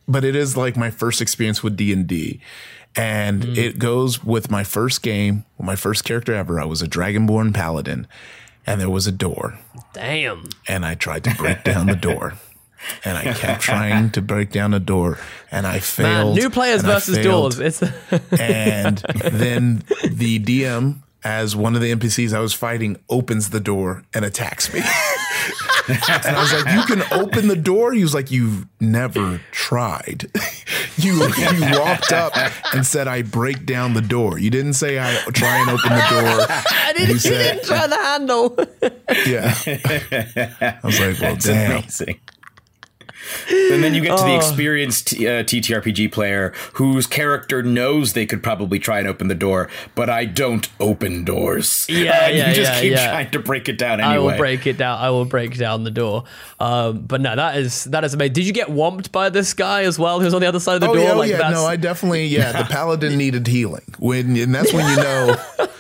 [0.09, 2.41] but it is like my first experience with D and D.
[2.99, 3.57] And Mm.
[3.59, 6.59] it goes with my first game, my first character ever.
[6.61, 8.07] I was a Dragonborn Paladin,
[8.67, 9.59] and there was a door
[9.93, 10.49] Damn.
[10.67, 12.35] and I tried to break down the door.
[13.05, 15.19] And I kept trying to break down the door,
[15.51, 16.37] and I Man, failed.
[16.37, 17.59] new players versus doors.
[17.59, 17.83] It's
[18.39, 24.05] and then the DM, as one of the NPCs I was fighting, opens the door
[24.15, 24.83] and attacks me.
[25.89, 30.27] and I was like, "You can open the door." He was like, "You've never tried.
[30.97, 32.33] you you walked up
[32.75, 34.39] and said I break down the door.
[34.39, 37.87] You didn't say I try and open the door." I didn't, you said- didn't try
[37.87, 38.57] the handle.
[39.27, 39.55] Yeah.
[40.83, 42.21] I was like, "Well, That's damn." amazing.
[43.51, 44.37] And then you get to the Oh.
[44.37, 49.69] experienced uh, TTRPG player whose character knows they could probably try and open the door,
[49.95, 51.87] but I don't open doors.
[51.97, 53.11] Yeah, And yeah, you just yeah, keep yeah.
[53.11, 54.15] trying to break it down anyway.
[54.15, 54.99] I will break it down.
[54.99, 56.25] I will break down the door.
[56.61, 58.35] Um, but no, that is that is amazing.
[58.35, 60.21] Did you get whomped by this guy as well?
[60.21, 61.03] Who's on the other side of the oh, door?
[61.03, 63.85] Yeah, oh, like yeah, that's, no, I definitely, yeah, the paladin needed healing.
[63.99, 65.37] When and that's when you know,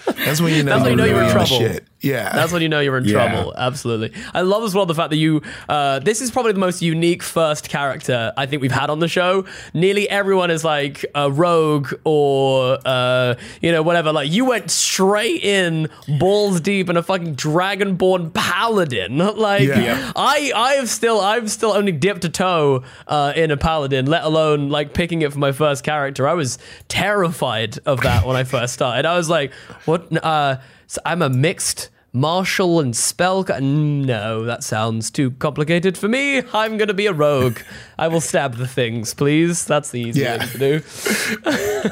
[0.07, 1.59] that's when you know, That's when you know you're in really the trouble.
[1.59, 1.85] Shit.
[2.07, 3.13] Yeah, That's when you know you're in Yeah.
[3.33, 3.55] trouble.
[3.57, 4.13] Absolutely.
[4.35, 5.43] I love as well the fact that you.
[5.69, 9.09] Uh, this is probably the most unique first character I think we've had on the
[9.09, 9.45] show.
[9.75, 14.13] Nearly everyone is like a rogue or uh, you know whatever.
[14.13, 15.89] Like you went straight in
[16.19, 19.19] balls deep in a fucking dragonborn paladin.
[19.37, 20.13] Like Yeah.
[20.17, 24.25] I, I have still, I've still only dipped a toe uh, in a paladin, let
[24.25, 26.27] alone like picking it for my first character.
[26.29, 29.05] I was terrified of that when I first started.
[29.07, 29.53] I was like,
[29.85, 30.11] what?
[30.25, 33.45] Uh, so I'm a mixed martial and spell.
[33.45, 36.43] ca- No, that sounds too complicated for me.
[36.53, 37.59] I'm gonna be a rogue.
[37.99, 39.65] I will stab the things, please.
[39.67, 40.45] That's the easy Yeah.
[40.45, 41.87] thing to do.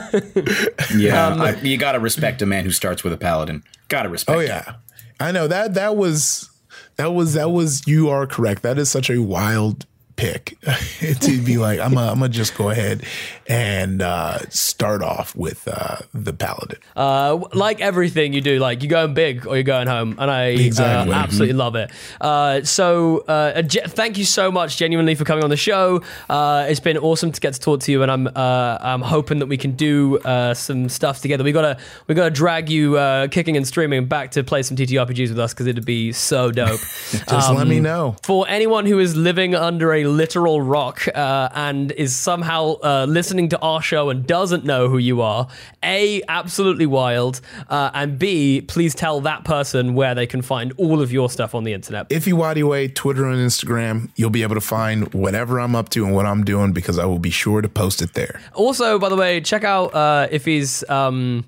[0.96, 3.62] Yeah, Um, I, you gotta respect a man who starts with a paladin.
[3.88, 4.36] Gotta respect.
[4.36, 4.48] Oh it.
[4.48, 4.74] yeah,
[5.20, 6.50] I know that that was
[6.96, 8.62] that was that was you are correct.
[8.62, 9.86] That is such a wild
[10.16, 10.56] pick
[11.20, 13.04] to be like I'm gonna I'm just go ahead
[13.46, 16.78] and uh, start off with uh, the paladin.
[16.96, 20.44] Uh, like everything you do, like you're going big or you're going home, and I
[20.46, 21.12] Exactly.
[21.12, 21.90] uh, absolutely love it.
[22.20, 26.02] Uh, so, uh, ge- thank you so much, genuinely, for coming on the show.
[26.30, 29.40] Uh, it's been awesome to get to talk to you, and I'm uh, I'm hoping
[29.40, 31.44] that we can do uh, some stuff together.
[31.44, 35.28] We gotta we gotta drag you uh, kicking and streaming back to play some TTRPGs
[35.28, 36.80] with us because it'd be so dope.
[37.28, 38.16] Just let me know.
[38.22, 43.48] For anyone who is living under a literal rock uh, and is somehow uh, listening
[43.50, 45.48] to our show and doesn't know who you are,
[45.82, 51.00] A, absolutely wild, uh, and B, please tell that person where they can find all
[51.00, 52.08] of your stuff on the internet.
[52.10, 56.14] Ify Nwadiwe, Twitter and Instagram, you'll be able to find whatever I'm up to and
[56.14, 58.40] what I'm doing because I will be sure to post it there.
[58.54, 61.44] Also, by the way, check out uh, Ify's um,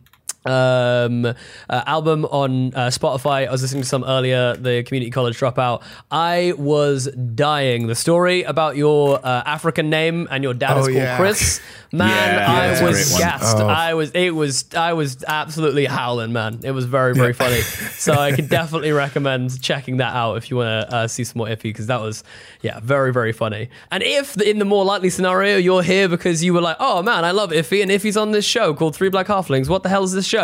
[0.46, 1.34] um, uh,
[1.68, 3.46] album on uh, Spotify.
[3.48, 5.82] I was listening to some earlier, the Community College Dropout.
[6.10, 7.86] I was dying.
[7.86, 11.16] The story about your uh, African name and your dad is Oh, called yeah.
[11.16, 11.60] Chris.
[11.92, 13.56] Man, Yeah, I was gassed.
[13.58, 13.68] Oh.
[13.68, 14.10] I was.
[14.10, 14.66] It was.
[14.76, 16.60] I was absolutely howling, man.
[16.64, 17.60] It was very, very funny.
[17.60, 21.38] So I can definitely recommend checking that out if you want to uh, see some
[21.38, 22.24] more Ify because that was,
[22.60, 23.70] yeah, very, very funny.
[23.92, 27.24] And if in the more likely scenario you're here because you were like, oh man,
[27.24, 29.68] I love Ify, and Ify's on this show called Three Black Halflings.
[29.68, 30.35] What the hell is this show?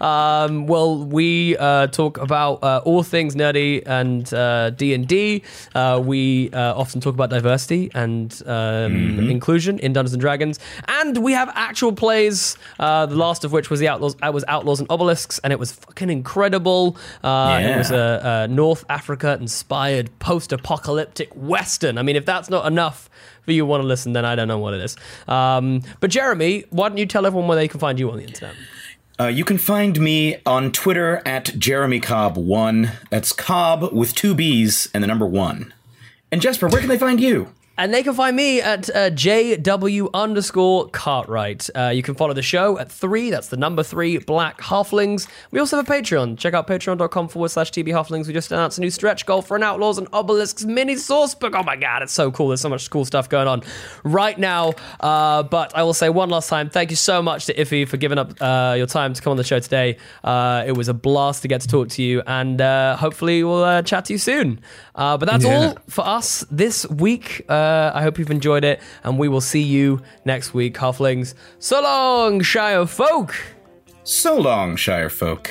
[0.00, 5.42] Um, well, we uh, talk about uh, all things nerdy and uh, D and D.
[5.74, 11.18] Uh, We uh, often talk about diversity and um, inclusion in Dungeons and Dragons, and
[11.18, 12.56] we have actual plays.
[12.78, 14.16] Uh, the last of which was the Outlaws.
[14.22, 16.96] I was Outlaws and Obelisks, and it was fucking incredible.
[17.22, 21.98] Uh, It was a, a North Africa inspired post-apocalyptic western.
[21.98, 23.08] I mean, if that's not enough
[23.42, 24.96] for you want to listen, then I don't know what it is.
[25.28, 28.24] Um, but Jeremy, why don't you tell everyone where they can find you on the
[28.24, 28.54] internet?
[29.20, 32.92] Uh, you can find me on Twitter at Jeremy Cobb1.
[33.10, 35.74] That's Cobb with two B's and the number one.
[36.32, 37.52] And Jasper, where can they find you?
[37.80, 41.70] And they can find me at uh, JW underscore Cartwright.
[41.74, 45.26] Uh, you can follow the show at three, that's the number three, Black Halflings.
[45.50, 46.36] We also have a Patreon.
[46.36, 48.26] Check out patreon.com forward slash TB Halflings.
[48.26, 51.54] We just announced a new stretch goal for an Outlaws and Obelisks mini source book.
[51.56, 52.48] Oh my god, it's so cool.
[52.48, 53.62] There's so much cool stuff going on
[54.04, 54.74] right now.
[55.00, 57.96] Uh, but I will say one last time, thank you so much to Ify for
[57.96, 59.96] giving up uh, your time to come on the show today.
[60.22, 63.64] Uh, it was a blast to get to talk to you, and uh, hopefully we'll
[63.64, 64.60] uh, chat to you soon.
[64.94, 65.68] Uh, but that's Yeah.
[65.68, 67.46] all for us this week.
[67.48, 71.34] Uh, I hope you've enjoyed it, and we will see you next week, Halflings.
[71.58, 73.34] So long, Shire folk.
[74.04, 75.50] So long, Shire folk.